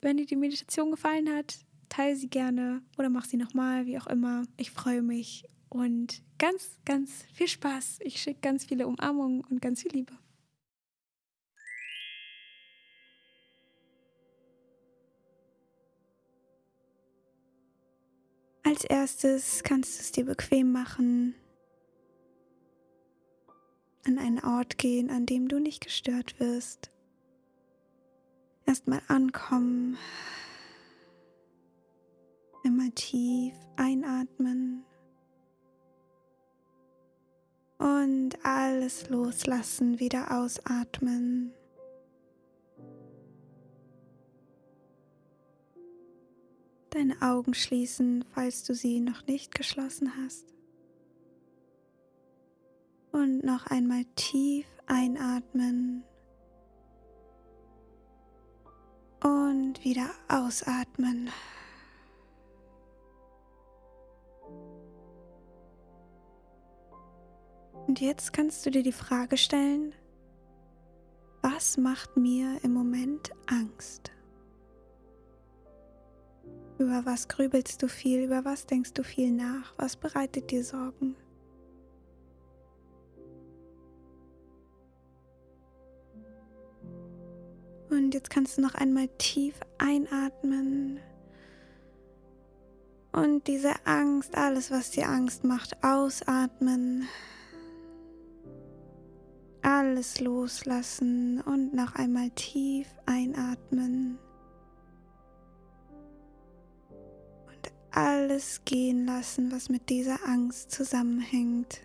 Wenn 0.00 0.16
dir 0.16 0.26
die 0.26 0.36
Meditation 0.36 0.90
gefallen 0.90 1.28
hat, 1.32 1.58
teile 1.88 2.16
sie 2.16 2.28
gerne 2.28 2.82
oder 2.98 3.10
mach 3.10 3.26
sie 3.26 3.36
nochmal, 3.36 3.86
wie 3.86 3.98
auch 3.98 4.08
immer. 4.08 4.42
Ich 4.56 4.72
freue 4.72 5.02
mich 5.02 5.44
und 5.68 6.20
ganz, 6.38 6.80
ganz 6.84 7.24
viel 7.32 7.48
Spaß. 7.48 8.00
Ich 8.00 8.20
schicke 8.20 8.40
ganz 8.40 8.64
viele 8.64 8.88
Umarmungen 8.88 9.42
und 9.42 9.62
ganz 9.62 9.82
viel 9.82 9.92
Liebe. 9.92 10.12
Als 18.76 18.84
erstes 18.84 19.62
kannst 19.62 19.96
du 19.96 20.02
es 20.02 20.12
dir 20.12 20.26
bequem 20.26 20.70
machen, 20.70 21.34
an 24.06 24.18
einen 24.18 24.44
Ort 24.44 24.76
gehen, 24.76 25.08
an 25.08 25.24
dem 25.24 25.48
du 25.48 25.58
nicht 25.58 25.82
gestört 25.82 26.38
wirst. 26.38 26.90
Erstmal 28.66 29.00
ankommen, 29.08 29.96
einmal 32.66 32.90
tief 32.90 33.54
einatmen 33.76 34.84
und 37.78 38.36
alles 38.44 39.08
loslassen, 39.08 40.00
wieder 40.00 40.38
ausatmen. 40.38 41.54
Deine 46.96 47.20
Augen 47.20 47.52
schließen, 47.52 48.24
falls 48.32 48.64
du 48.64 48.74
sie 48.74 49.00
noch 49.00 49.26
nicht 49.26 49.54
geschlossen 49.54 50.12
hast. 50.16 50.54
Und 53.12 53.44
noch 53.44 53.66
einmal 53.66 54.04
tief 54.16 54.66
einatmen 54.86 56.04
und 59.22 59.84
wieder 59.84 60.08
ausatmen. 60.28 61.28
Und 67.86 68.00
jetzt 68.00 68.32
kannst 68.32 68.64
du 68.64 68.70
dir 68.70 68.82
die 68.82 68.92
Frage 68.92 69.36
stellen, 69.36 69.94
was 71.42 71.76
macht 71.76 72.16
mir 72.16 72.58
im 72.64 72.72
Moment 72.72 73.30
Angst? 73.46 74.15
Über 76.78 77.04
was 77.04 77.28
grübelst 77.28 77.82
du 77.82 77.88
viel? 77.88 78.24
Über 78.24 78.44
was 78.44 78.66
denkst 78.66 78.92
du 78.92 79.02
viel 79.02 79.30
nach? 79.32 79.74
Was 79.78 79.96
bereitet 79.96 80.50
dir 80.50 80.64
Sorgen? 80.64 81.16
Und 87.88 88.12
jetzt 88.12 88.30
kannst 88.30 88.58
du 88.58 88.62
noch 88.62 88.74
einmal 88.74 89.08
tief 89.18 89.58
einatmen 89.78 91.00
und 93.16 93.46
diese 93.46 93.72
Angst, 93.86 94.36
alles, 94.36 94.70
was 94.70 94.90
dir 94.90 95.08
Angst 95.08 95.42
macht, 95.42 95.82
ausatmen. 95.82 97.08
Alles 99.62 100.20
loslassen 100.20 101.40
und 101.40 101.72
noch 101.72 101.94
einmal 101.94 102.28
tief 102.32 102.86
einatmen. 103.06 104.18
Alles 107.96 108.62
gehen 108.66 109.06
lassen, 109.06 109.50
was 109.50 109.70
mit 109.70 109.88
dieser 109.88 110.18
Angst 110.28 110.70
zusammenhängt. 110.70 111.80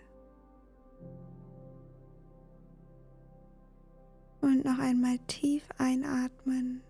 Und 4.42 4.66
noch 4.66 4.80
einmal 4.80 5.20
tief 5.28 5.64
einatmen. 5.78 6.84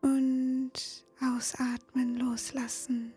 Und 0.00 0.72
ausatmen, 1.20 2.16
loslassen. 2.16 3.12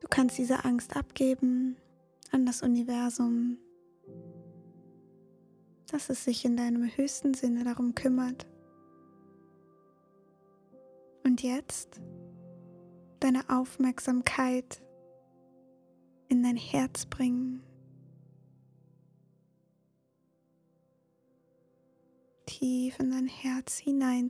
Du 0.00 0.06
kannst 0.08 0.38
diese 0.38 0.64
Angst 0.64 0.96
abgeben 0.96 1.76
an 2.30 2.46
das 2.46 2.62
Universum, 2.62 3.58
dass 5.90 6.10
es 6.10 6.24
sich 6.24 6.44
in 6.44 6.56
deinem 6.56 6.84
höchsten 6.96 7.34
Sinne 7.34 7.64
darum 7.64 7.94
kümmert. 7.94 8.46
Und 11.24 11.42
jetzt 11.42 12.00
deine 13.20 13.48
Aufmerksamkeit 13.48 14.82
in 16.28 16.42
dein 16.42 16.56
Herz 16.56 17.06
bringen. 17.06 17.62
Tief 22.46 22.98
in 22.98 23.10
dein 23.10 23.26
Herz 23.26 23.78
hinein 23.78 24.28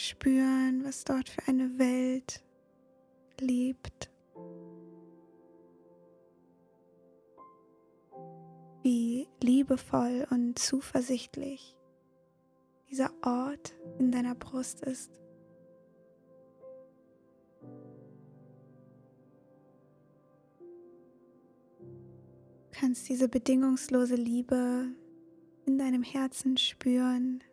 spüren, 0.00 0.84
was 0.84 1.04
dort 1.04 1.28
für 1.28 1.46
eine 1.46 1.78
Welt 1.78 2.42
lebt. 3.38 4.10
Wie 8.82 9.28
liebevoll 9.42 10.26
und 10.30 10.58
zuversichtlich 10.58 11.76
dieser 12.90 13.12
Ort 13.22 13.74
in 13.98 14.10
deiner 14.10 14.34
Brust 14.34 14.80
ist. 14.80 15.10
Du 22.72 22.86
kannst 22.86 23.08
diese 23.08 23.28
bedingungslose 23.28 24.14
Liebe 24.14 24.86
in 25.66 25.78
deinem 25.78 26.02
Herzen 26.02 26.56
spüren 26.56 27.44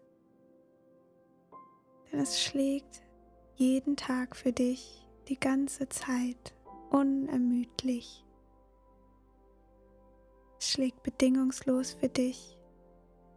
denn 2.12 2.20
es 2.20 2.42
schlägt 2.42 3.02
jeden 3.56 3.96
Tag 3.96 4.36
für 4.36 4.52
dich 4.52 5.08
die 5.28 5.40
ganze 5.40 5.90
Zeit 5.90 6.54
unermüdlich. 6.90 8.24
Es 10.60 10.72
schlägt 10.72 11.04
bedingungslos 11.04 11.94
für 11.94 12.10
dich. 12.10 12.58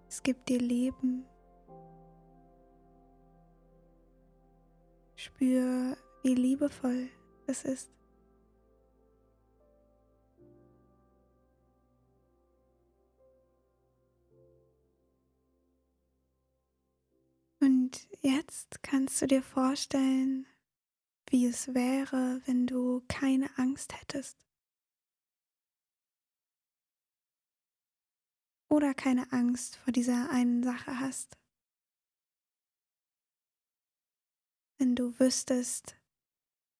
Es 0.09 0.23
gibt 0.23 0.49
dir 0.49 0.59
Leben. 0.59 1.25
Spür, 5.17 5.97
wie 6.23 6.35
liebevoll 6.35 7.09
es 7.47 7.65
ist. 7.65 7.91
Und 17.91 18.07
jetzt 18.21 18.85
kannst 18.85 19.21
du 19.21 19.27
dir 19.27 19.43
vorstellen, 19.43 20.47
wie 21.29 21.45
es 21.47 21.75
wäre, 21.75 22.41
wenn 22.47 22.69
du 22.69 23.03
keine 23.09 23.51
Angst 23.59 24.01
hättest. 24.01 24.47
Oder 28.69 28.95
keine 28.95 29.33
Angst 29.33 29.75
vor 29.75 29.93
dieser 29.93 30.31
einen 30.31 30.63
Sache 30.63 31.01
hast. 31.01 31.37
Wenn 34.79 34.95
du 34.95 35.19
wüsstest, 35.19 35.97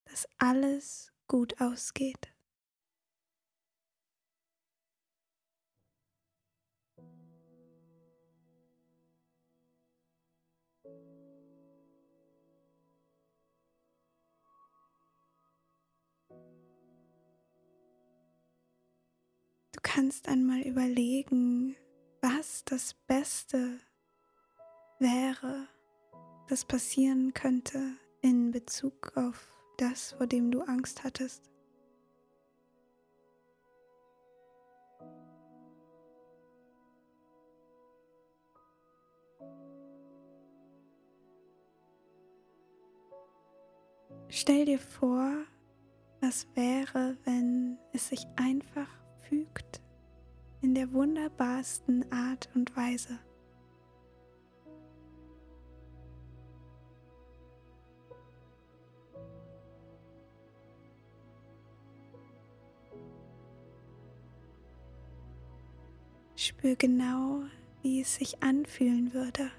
dass 0.05 0.29
alles 0.39 1.13
gut 1.27 1.61
ausgeht. 1.61 2.33
Du 19.83 19.93
kannst 19.95 20.29
einmal 20.29 20.61
überlegen, 20.61 21.75
was 22.21 22.67
das 22.67 22.93
Beste 23.07 23.81
wäre, 24.99 25.67
das 26.49 26.67
passieren 26.67 27.33
könnte 27.33 27.97
in 28.21 28.51
Bezug 28.51 29.17
auf 29.17 29.51
das, 29.79 30.13
vor 30.13 30.27
dem 30.27 30.51
du 30.51 30.61
Angst 30.61 31.03
hattest. 31.03 31.51
Stell 44.29 44.67
dir 44.67 44.79
vor, 44.79 45.33
was 46.21 46.47
wäre, 46.55 47.17
wenn 47.25 47.79
es 47.95 48.11
sich 48.11 48.27
einfach 48.37 49.00
fügt 49.31 49.81
in 50.61 50.75
der 50.75 50.93
wunderbarsten 50.93 52.05
Art 52.13 52.51
und 52.55 52.77
Weise. 52.77 53.19
Spür 66.35 66.75
genau, 66.75 67.45
wie 67.83 68.01
es 68.01 68.17
sich 68.17 68.43
anfühlen 68.43 69.15
würde. 69.15 69.51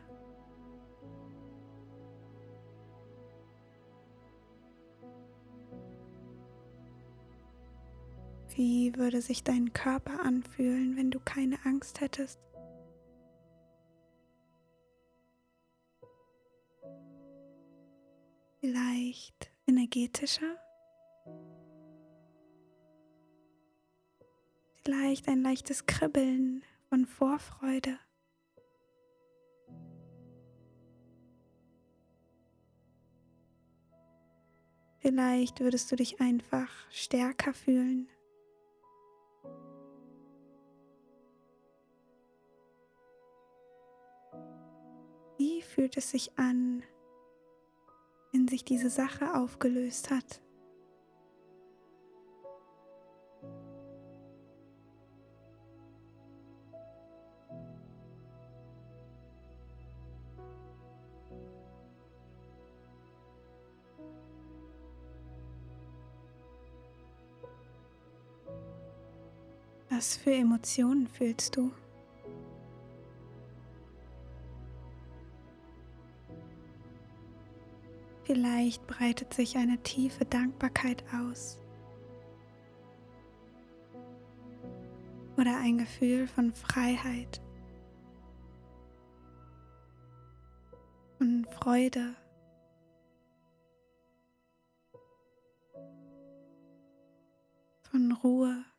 Wie 8.55 8.93
würde 8.95 9.21
sich 9.21 9.43
dein 9.43 9.71
Körper 9.71 10.25
anfühlen, 10.25 10.97
wenn 10.97 11.09
du 11.09 11.19
keine 11.21 11.57
Angst 11.65 12.01
hättest? 12.01 12.39
Vielleicht 18.59 19.51
energetischer? 19.67 20.57
Vielleicht 24.83 25.29
ein 25.29 25.41
leichtes 25.41 25.85
Kribbeln 25.85 26.63
von 26.89 27.05
Vorfreude? 27.05 27.97
Vielleicht 34.99 35.61
würdest 35.61 35.91
du 35.91 35.95
dich 35.95 36.19
einfach 36.19 36.69
stärker 36.91 37.53
fühlen. 37.53 38.10
Fühlt 45.61 45.97
es 45.97 46.11
sich 46.11 46.37
an, 46.37 46.83
wenn 48.31 48.47
sich 48.47 48.63
diese 48.63 48.89
Sache 48.89 49.33
aufgelöst 49.33 50.09
hat? 50.09 50.41
Was 69.89 70.17
für 70.17 70.33
Emotionen 70.33 71.07
fühlst 71.07 71.57
du? 71.57 71.71
Vielleicht 78.31 78.87
breitet 78.87 79.33
sich 79.33 79.57
eine 79.57 79.77
tiefe 79.83 80.23
Dankbarkeit 80.23 81.03
aus 81.13 81.59
oder 85.35 85.57
ein 85.57 85.79
Gefühl 85.79 86.27
von 86.27 86.53
Freiheit 86.53 87.41
und 91.19 91.45
Freude. 91.49 92.15
von 97.81 98.13
Ruhe. 98.23 98.70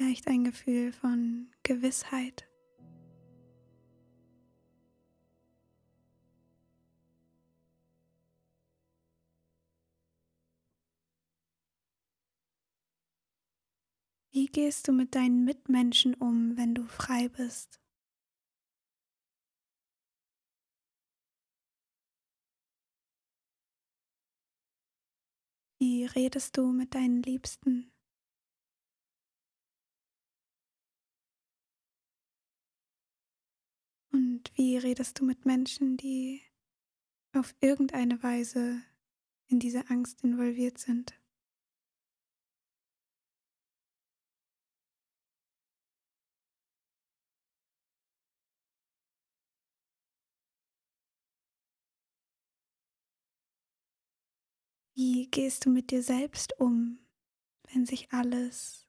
Vielleicht 0.00 0.28
ein 0.28 0.44
Gefühl 0.44 0.92
von 0.92 1.50
Gewissheit. 1.62 2.48
Wie 14.30 14.46
gehst 14.46 14.88
du 14.88 14.92
mit 14.92 15.14
deinen 15.14 15.44
Mitmenschen 15.44 16.14
um, 16.14 16.56
wenn 16.56 16.74
du 16.74 16.86
frei 16.86 17.28
bist? 17.28 17.78
Wie 25.78 26.06
redest 26.06 26.56
du 26.56 26.72
mit 26.72 26.94
deinen 26.94 27.22
Liebsten? 27.22 27.92
Und 34.12 34.50
wie 34.54 34.76
redest 34.76 35.18
du 35.20 35.24
mit 35.24 35.46
Menschen, 35.46 35.96
die 35.96 36.42
auf 37.32 37.54
irgendeine 37.60 38.22
Weise 38.22 38.82
in 39.46 39.58
diese 39.60 39.88
Angst 39.90 40.22
involviert 40.22 40.78
sind? 40.78 41.14
Wie 54.94 55.28
gehst 55.30 55.64
du 55.64 55.70
mit 55.70 55.92
dir 55.92 56.02
selbst 56.02 56.60
um, 56.60 56.98
wenn 57.72 57.86
sich 57.86 58.12
alles 58.12 58.86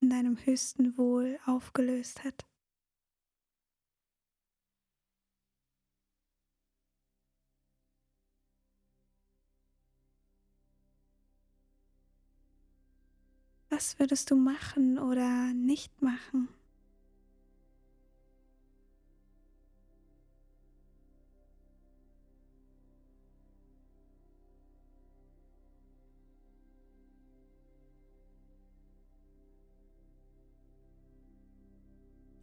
in 0.00 0.10
deinem 0.10 0.36
höchsten 0.44 0.98
Wohl 0.98 1.38
aufgelöst 1.46 2.24
hat? 2.24 2.46
Was 13.78 13.96
würdest 14.00 14.32
du 14.32 14.34
machen 14.34 14.98
oder 14.98 15.54
nicht 15.54 16.02
machen? 16.02 16.48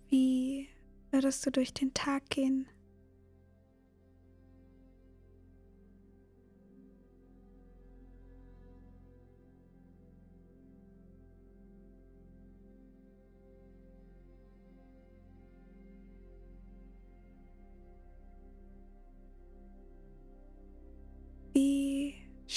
Wie 0.08 0.69
würdest 1.12 1.45
du 1.45 1.52
durch 1.52 1.74
den 1.74 1.93
Tag 1.93 2.30
gehen? 2.30 2.65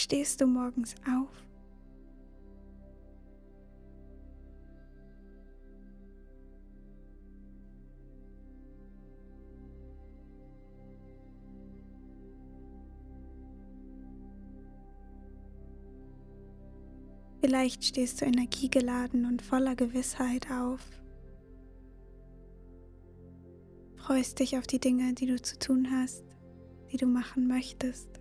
Stehst 0.08 0.40
du 0.40 0.46
morgens 0.46 0.94
auf? 1.06 1.28
Vielleicht 17.42 17.84
stehst 17.84 18.22
du 18.22 18.24
energiegeladen 18.24 19.26
und 19.26 19.42
voller 19.42 19.76
Gewissheit 19.76 20.50
auf. 20.50 20.80
Freust 23.96 24.38
dich 24.38 24.56
auf 24.56 24.66
die 24.66 24.80
Dinge, 24.80 25.12
die 25.12 25.26
du 25.26 25.38
zu 25.42 25.58
tun 25.58 25.90
hast, 25.90 26.24
die 26.90 26.96
du 26.96 27.06
machen 27.06 27.46
möchtest. 27.46 28.17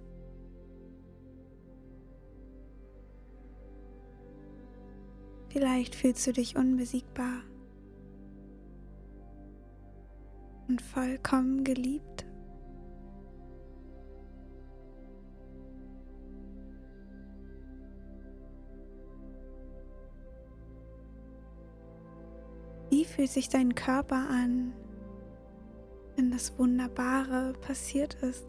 Vielleicht 5.57 5.95
fühlst 5.95 6.27
du 6.27 6.33
dich 6.33 6.55
unbesiegbar 6.55 7.41
und 10.67 10.79
vollkommen 10.83 11.63
geliebt. 11.63 12.27
Wie 22.91 23.03
fühlt 23.03 23.31
sich 23.31 23.49
dein 23.49 23.73
Körper 23.73 24.29
an, 24.29 24.73
wenn 26.17 26.29
das 26.29 26.55
Wunderbare 26.59 27.53
passiert 27.61 28.13
ist? 28.21 28.45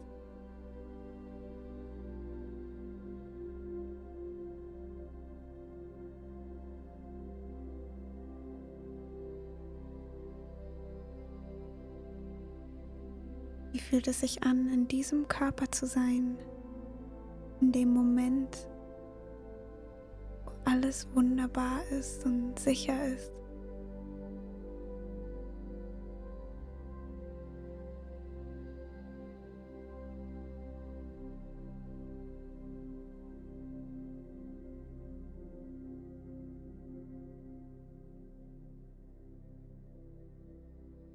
Fühlt 13.89 14.07
es 14.07 14.19
sich 14.19 14.43
an, 14.43 14.71
in 14.71 14.87
diesem 14.87 15.27
Körper 15.27 15.71
zu 15.71 15.87
sein, 15.87 16.37
in 17.59 17.71
dem 17.71 17.91
Moment, 17.91 18.67
wo 20.45 20.51
alles 20.69 21.07
wunderbar 21.15 21.81
ist 21.89 22.23
und 22.23 22.59
sicher 22.59 23.07
ist? 23.07 23.31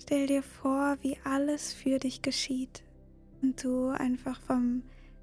Stell 0.06 0.26
dir 0.26 0.42
vor, 0.42 0.98
wie 1.00 1.16
alles 1.24 1.72
für 1.72 1.98
dich 1.98 2.20
geschieht 2.20 2.84
und 3.40 3.64
du 3.64 3.88
einfach 3.88 4.38
vom 4.42 4.82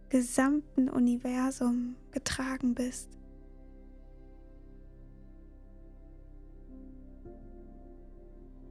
gesamten 0.09 0.89
Universum 0.89 1.95
getragen 2.09 2.73
bist. 2.73 3.07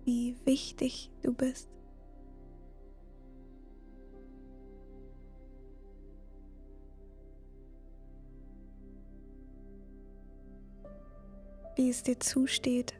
Wie 0.04 0.34
wichtig 0.44 1.12
du 1.22 1.32
bist. 1.32 1.68
Wie 11.76 11.88
es 11.88 12.02
dir 12.02 12.18
zusteht. 12.18 12.99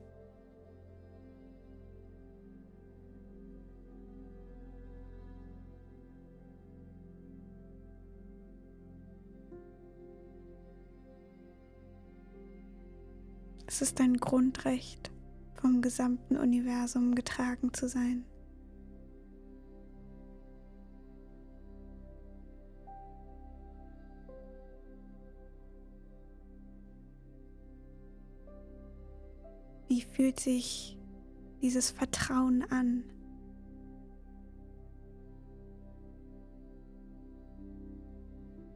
Ist 13.81 13.99
ein 13.99 14.19
Grundrecht, 14.19 15.11
vom 15.55 15.81
gesamten 15.81 16.37
Universum 16.37 17.15
getragen 17.15 17.73
zu 17.73 17.89
sein. 17.89 18.27
Wie 29.89 30.03
fühlt 30.03 30.39
sich 30.39 30.99
dieses 31.63 31.91
Vertrauen 31.91 32.63
an? 32.71 33.05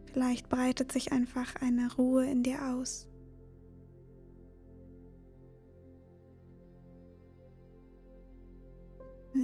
Vielleicht 0.07 0.49
breitet 0.49 0.93
sich 0.93 1.13
einfach 1.13 1.57
eine 1.61 1.95
Ruhe 1.95 2.25
in 2.25 2.43
dir 2.43 2.65
aus. 2.73 3.07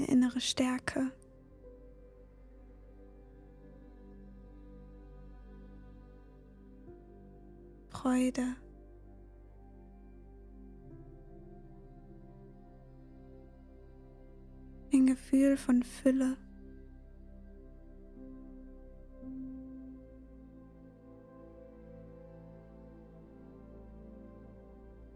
Eine 0.00 0.08
innere 0.08 0.40
Stärke. 0.40 1.12
Freude. 7.90 8.56
Ein 14.92 15.06
Gefühl 15.06 15.56
von 15.56 15.82
Fülle. 15.82 16.36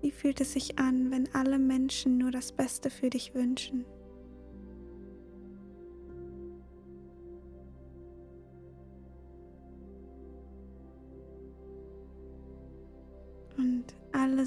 Wie 0.01 0.11
fühlt 0.11 0.40
es 0.42 0.53
sich 0.53 0.79
an, 0.79 1.11
wenn 1.11 1.35
alle 1.35 1.59
Menschen 1.59 2.18
nur 2.18 2.31
das 2.31 2.53
Beste 2.53 2.90
für 2.90 3.09
dich 3.09 3.35
wünschen? 3.35 3.87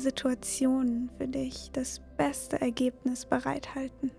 Situationen 0.08 1.10
für 1.18 1.28
dich 1.28 1.70
das 1.74 2.02
beste 2.16 2.62
Ergebnis 2.62 3.26
bereithalten. 3.26 4.12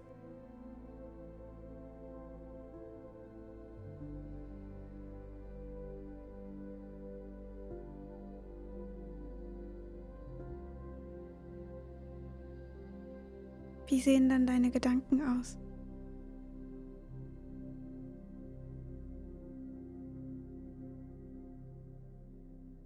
Wie 13.86 14.00
sehen 14.02 14.28
dann 14.28 14.46
deine 14.46 14.70
Gedanken 14.70 15.22
aus? 15.22 15.56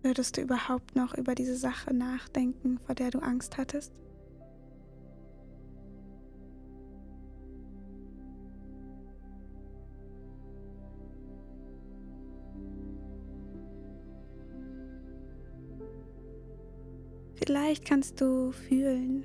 Würdest 0.03 0.37
du 0.37 0.41
überhaupt 0.41 0.97
noch 0.97 1.17
über 1.17 1.37
diese 1.37 1.57
Sache 1.57 1.95
nachdenken, 1.95 2.79
vor 2.81 2.95
der 2.95 3.11
du 3.11 3.21
Angst 3.21 3.57
hattest? 3.57 3.93
Vielleicht 17.35 17.85
kannst 17.85 18.21
du 18.21 18.51
fühlen, 18.53 19.25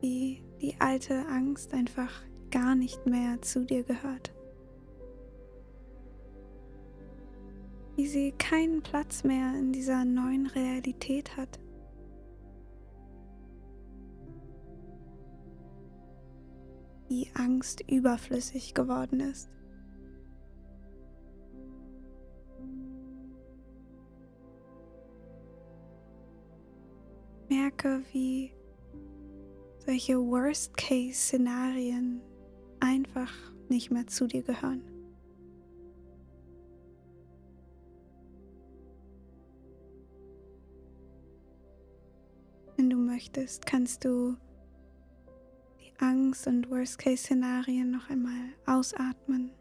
wie 0.00 0.42
die 0.60 0.76
alte 0.78 1.26
Angst 1.26 1.74
einfach 1.74 2.12
gar 2.50 2.76
nicht 2.76 3.06
mehr 3.06 3.42
zu 3.42 3.64
dir 3.64 3.82
gehört. 3.82 4.31
Wie 7.96 8.06
sie 8.06 8.32
keinen 8.32 8.82
Platz 8.82 9.24
mehr 9.24 9.54
in 9.54 9.72
dieser 9.72 10.04
neuen 10.04 10.46
Realität 10.46 11.36
hat. 11.36 11.58
Wie 17.08 17.30
Angst 17.34 17.82
überflüssig 17.88 18.74
geworden 18.74 19.20
ist. 19.20 19.48
Merke, 27.48 28.02
wie 28.12 28.52
solche 29.84 30.18
Worst-Case-Szenarien 30.18 32.22
einfach 32.80 33.32
nicht 33.68 33.90
mehr 33.90 34.06
zu 34.06 34.26
dir 34.26 34.42
gehören. 34.42 34.91
Möchtest, 43.22 43.66
kannst 43.66 44.04
du 44.04 44.36
die 45.80 45.92
Angst 46.00 46.48
und 46.48 46.68
Worst-Case-Szenarien 46.68 47.92
noch 47.92 48.10
einmal 48.10 48.52
ausatmen. 48.66 49.52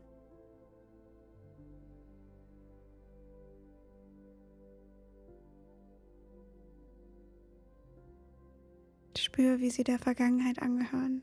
Spür, 9.16 9.60
wie 9.60 9.70
sie 9.70 9.84
der 9.84 10.00
Vergangenheit 10.00 10.60
angehören. 10.60 11.22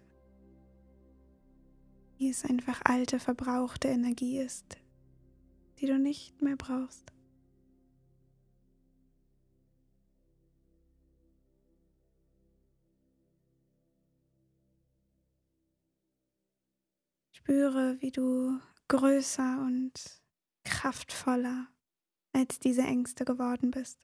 Wie 2.18 2.31
es 2.31 2.44
einfach 2.44 2.81
alte, 2.85 3.18
verbrauchte 3.18 3.88
Energie 3.88 4.38
ist, 4.38 4.77
die 5.81 5.87
du 5.87 5.98
nicht 5.98 6.40
mehr 6.40 6.57
brauchst. 6.57 7.12
Spüre, 17.48 17.96
wie 18.00 18.11
du 18.11 18.61
größer 18.88 19.62
und 19.66 19.92
kraftvoller 20.64 21.68
als 22.34 22.58
diese 22.58 22.82
Ängste 22.82 23.24
geworden 23.24 23.70
bist. 23.70 23.98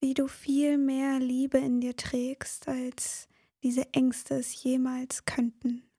Wie 0.00 0.14
du 0.14 0.26
viel 0.26 0.76
mehr 0.76 1.20
Liebe 1.20 1.58
in 1.58 1.80
dir 1.80 1.94
trägst, 1.94 2.66
als 2.66 3.28
diese 3.62 3.94
Ängste 3.94 4.34
es 4.34 4.60
jemals 4.64 5.24
könnten. 5.24 5.89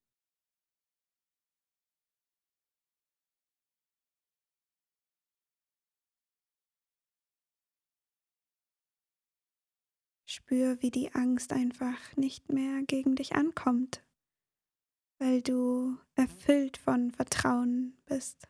Spür, 10.51 10.81
wie 10.81 10.91
die 10.91 11.15
Angst 11.15 11.53
einfach 11.53 12.17
nicht 12.17 12.51
mehr 12.51 12.83
gegen 12.83 13.15
dich 13.15 13.35
ankommt, 13.35 14.03
weil 15.17 15.41
du 15.41 15.97
erfüllt 16.15 16.75
von 16.75 17.11
Vertrauen 17.11 17.95
bist. 18.05 18.49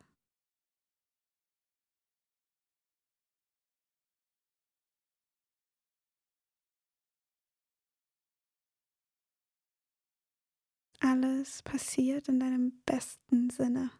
Alles 11.01 11.61
passiert 11.61 12.29
in 12.29 12.39
deinem 12.39 12.81
besten 12.83 13.51
Sinne. 13.51 13.91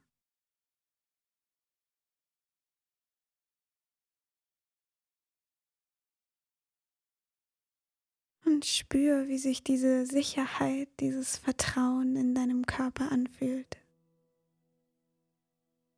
Und 8.51 8.65
spür, 8.65 9.29
wie 9.29 9.37
sich 9.37 9.63
diese 9.63 10.05
Sicherheit, 10.05 10.89
dieses 10.99 11.37
Vertrauen 11.37 12.17
in 12.17 12.35
deinem 12.35 12.65
Körper 12.65 13.09
anfühlt. 13.09 13.77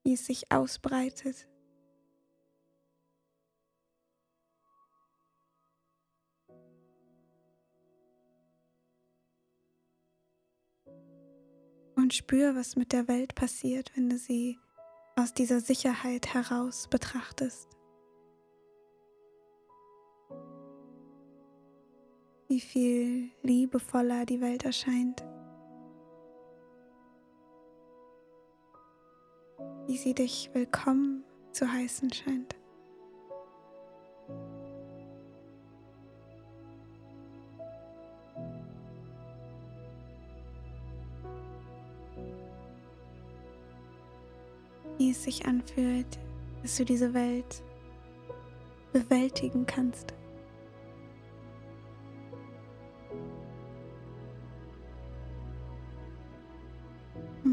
Wie 0.04 0.14
es 0.14 0.28
sich 0.28 0.52
ausbreitet. 0.52 1.48
Und 11.96 12.14
spür, 12.14 12.56
was 12.56 12.76
mit 12.76 12.92
der 12.92 13.08
Welt 13.08 13.34
passiert, 13.34 13.92
wenn 13.96 14.12
du 14.12 14.18
sie 14.20 14.60
aus 15.16 15.34
dieser 15.34 15.60
Sicherheit 15.60 16.36
heraus 16.36 16.88
betrachtest. 16.88 17.73
Wie 22.54 22.60
viel 22.60 23.32
liebevoller 23.42 24.28
die 24.28 24.40
Welt 24.40 24.64
erscheint, 24.64 25.24
wie 29.88 29.98
sie 29.98 30.14
dich 30.14 30.52
willkommen 30.54 31.24
zu 31.52 31.68
heißen 31.68 32.14
scheint. 32.14 32.56
Wie 45.00 45.10
es 45.10 45.24
sich 45.24 45.48
anfühlt, 45.48 46.20
dass 46.62 46.78
du 46.78 46.86
diese 46.86 47.16
Welt 47.16 47.64
bewältigen 48.92 49.66
kannst. 49.66 50.14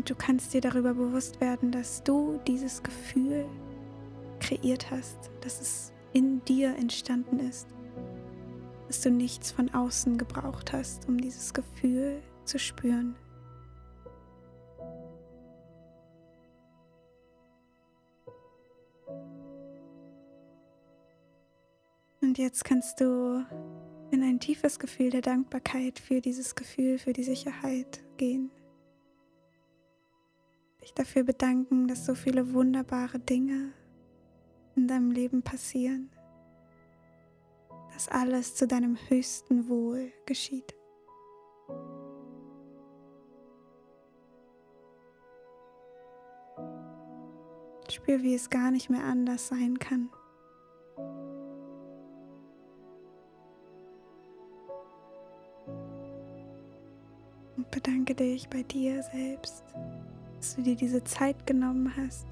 Und 0.01 0.09
du 0.09 0.15
kannst 0.15 0.55
dir 0.55 0.63
darüber 0.63 0.95
bewusst 0.95 1.43
werden, 1.43 1.73
dass 1.73 2.03
du 2.03 2.41
dieses 2.47 2.83
Gefühl 2.83 3.45
kreiert 4.39 4.91
hast, 4.91 5.31
dass 5.43 5.61
es 5.61 5.93
in 6.15 6.43
dir 6.47 6.75
entstanden 6.75 7.39
ist, 7.39 7.69
dass 8.87 9.03
du 9.03 9.11
nichts 9.11 9.53
von 9.53 9.69
außen 9.69 10.17
gebraucht 10.17 10.73
hast, 10.73 11.07
um 11.07 11.19
dieses 11.19 11.53
Gefühl 11.53 12.23
zu 12.47 12.59
spüren. 12.59 13.15
Und 22.23 22.39
jetzt 22.39 22.65
kannst 22.65 23.03
du 23.03 23.45
in 24.11 24.23
ein 24.23 24.41
tiefes 24.41 24.79
Gefühl 24.79 25.11
der 25.11 25.21
Dankbarkeit 25.21 25.99
für 25.99 26.23
dieses 26.23 26.55
Gefühl, 26.55 26.97
für 26.97 27.13
die 27.13 27.25
Sicherheit 27.25 28.03
gehen 28.17 28.51
dich 30.83 30.95
dafür 30.95 31.25
bedanken, 31.25 31.88
dass 31.88 32.07
so 32.07 32.14
viele 32.14 32.53
wunderbare 32.53 33.19
Dinge 33.19 33.73
in 34.77 34.88
deinem 34.88 35.11
Leben 35.11 35.43
passieren, 35.43 36.11
dass 37.93 38.09
alles 38.09 38.55
zu 38.55 38.66
deinem 38.66 38.97
höchsten 39.09 39.69
Wohl 39.69 40.12
geschieht. 40.27 40.75
Spür, 47.90 48.23
wie 48.23 48.35
es 48.35 48.49
gar 48.49 48.71
nicht 48.71 48.88
mehr 48.88 49.05
anders 49.05 49.49
sein 49.49 49.79
kann. 49.79 50.09
Und 57.57 57.71
bedanke 57.71 58.14
dich 58.14 58.49
bei 58.49 58.62
dir 58.62 59.03
selbst 59.03 59.64
dass 60.40 60.57
du 60.57 60.62
dir 60.62 60.74
diese 60.74 61.05
Zeit 61.05 61.46
genommen 61.46 61.92
hast. 61.98 62.26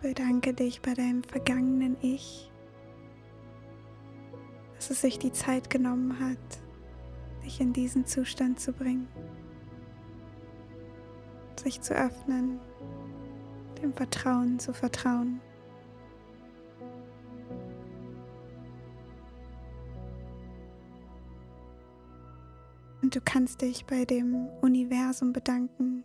Bedanke 0.00 0.54
dich 0.54 0.80
bei 0.80 0.94
deinem 0.94 1.24
vergangenen 1.24 1.96
Ich, 2.02 2.52
dass 4.76 4.90
es 4.90 5.00
sich 5.00 5.18
die 5.18 5.32
Zeit 5.32 5.70
genommen 5.70 6.20
hat, 6.20 6.60
dich 7.44 7.60
in 7.60 7.72
diesen 7.72 8.06
Zustand 8.06 8.60
zu 8.60 8.72
bringen, 8.72 9.08
sich 11.60 11.80
zu 11.80 11.94
öffnen, 11.94 12.60
dem 13.82 13.92
Vertrauen 13.92 14.60
zu 14.60 14.72
vertrauen. 14.72 15.40
Du 23.12 23.20
kannst 23.20 23.60
dich 23.60 23.84
bei 23.84 24.06
dem 24.06 24.48
Universum 24.62 25.34
bedanken 25.34 26.02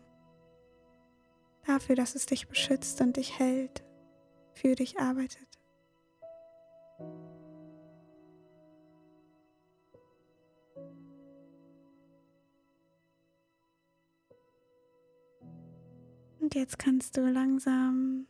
dafür, 1.65 1.95
dass 1.95 2.15
es 2.15 2.25
dich 2.25 2.49
beschützt 2.49 2.99
und 2.99 3.15
dich 3.15 3.39
hält, 3.39 3.85
für 4.51 4.75
dich 4.75 4.99
arbeitet. 4.99 5.47
Und 16.41 16.55
jetzt 16.55 16.77
kannst 16.77 17.15
du 17.15 17.21
langsam 17.21 18.27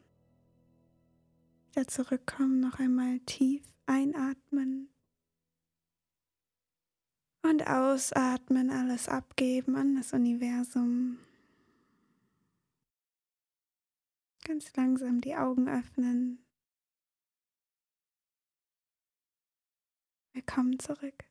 wieder 1.72 1.88
zurückkommen, 1.88 2.60
noch 2.60 2.78
einmal 2.78 3.20
tief 3.22 3.64
einatmen 3.88 4.90
und 7.50 7.68
ausatmen, 7.68 8.70
alles 8.70 9.08
abgeben 9.08 9.76
an 9.76 9.96
das 9.96 10.14
Universum. 10.14 11.18
Ganz 14.44 14.76
langsam 14.76 15.22
die 15.22 15.36
Augen 15.36 15.68
öffnen. 15.70 16.40
Willkommen 20.34 20.78
zurück. 20.80 21.27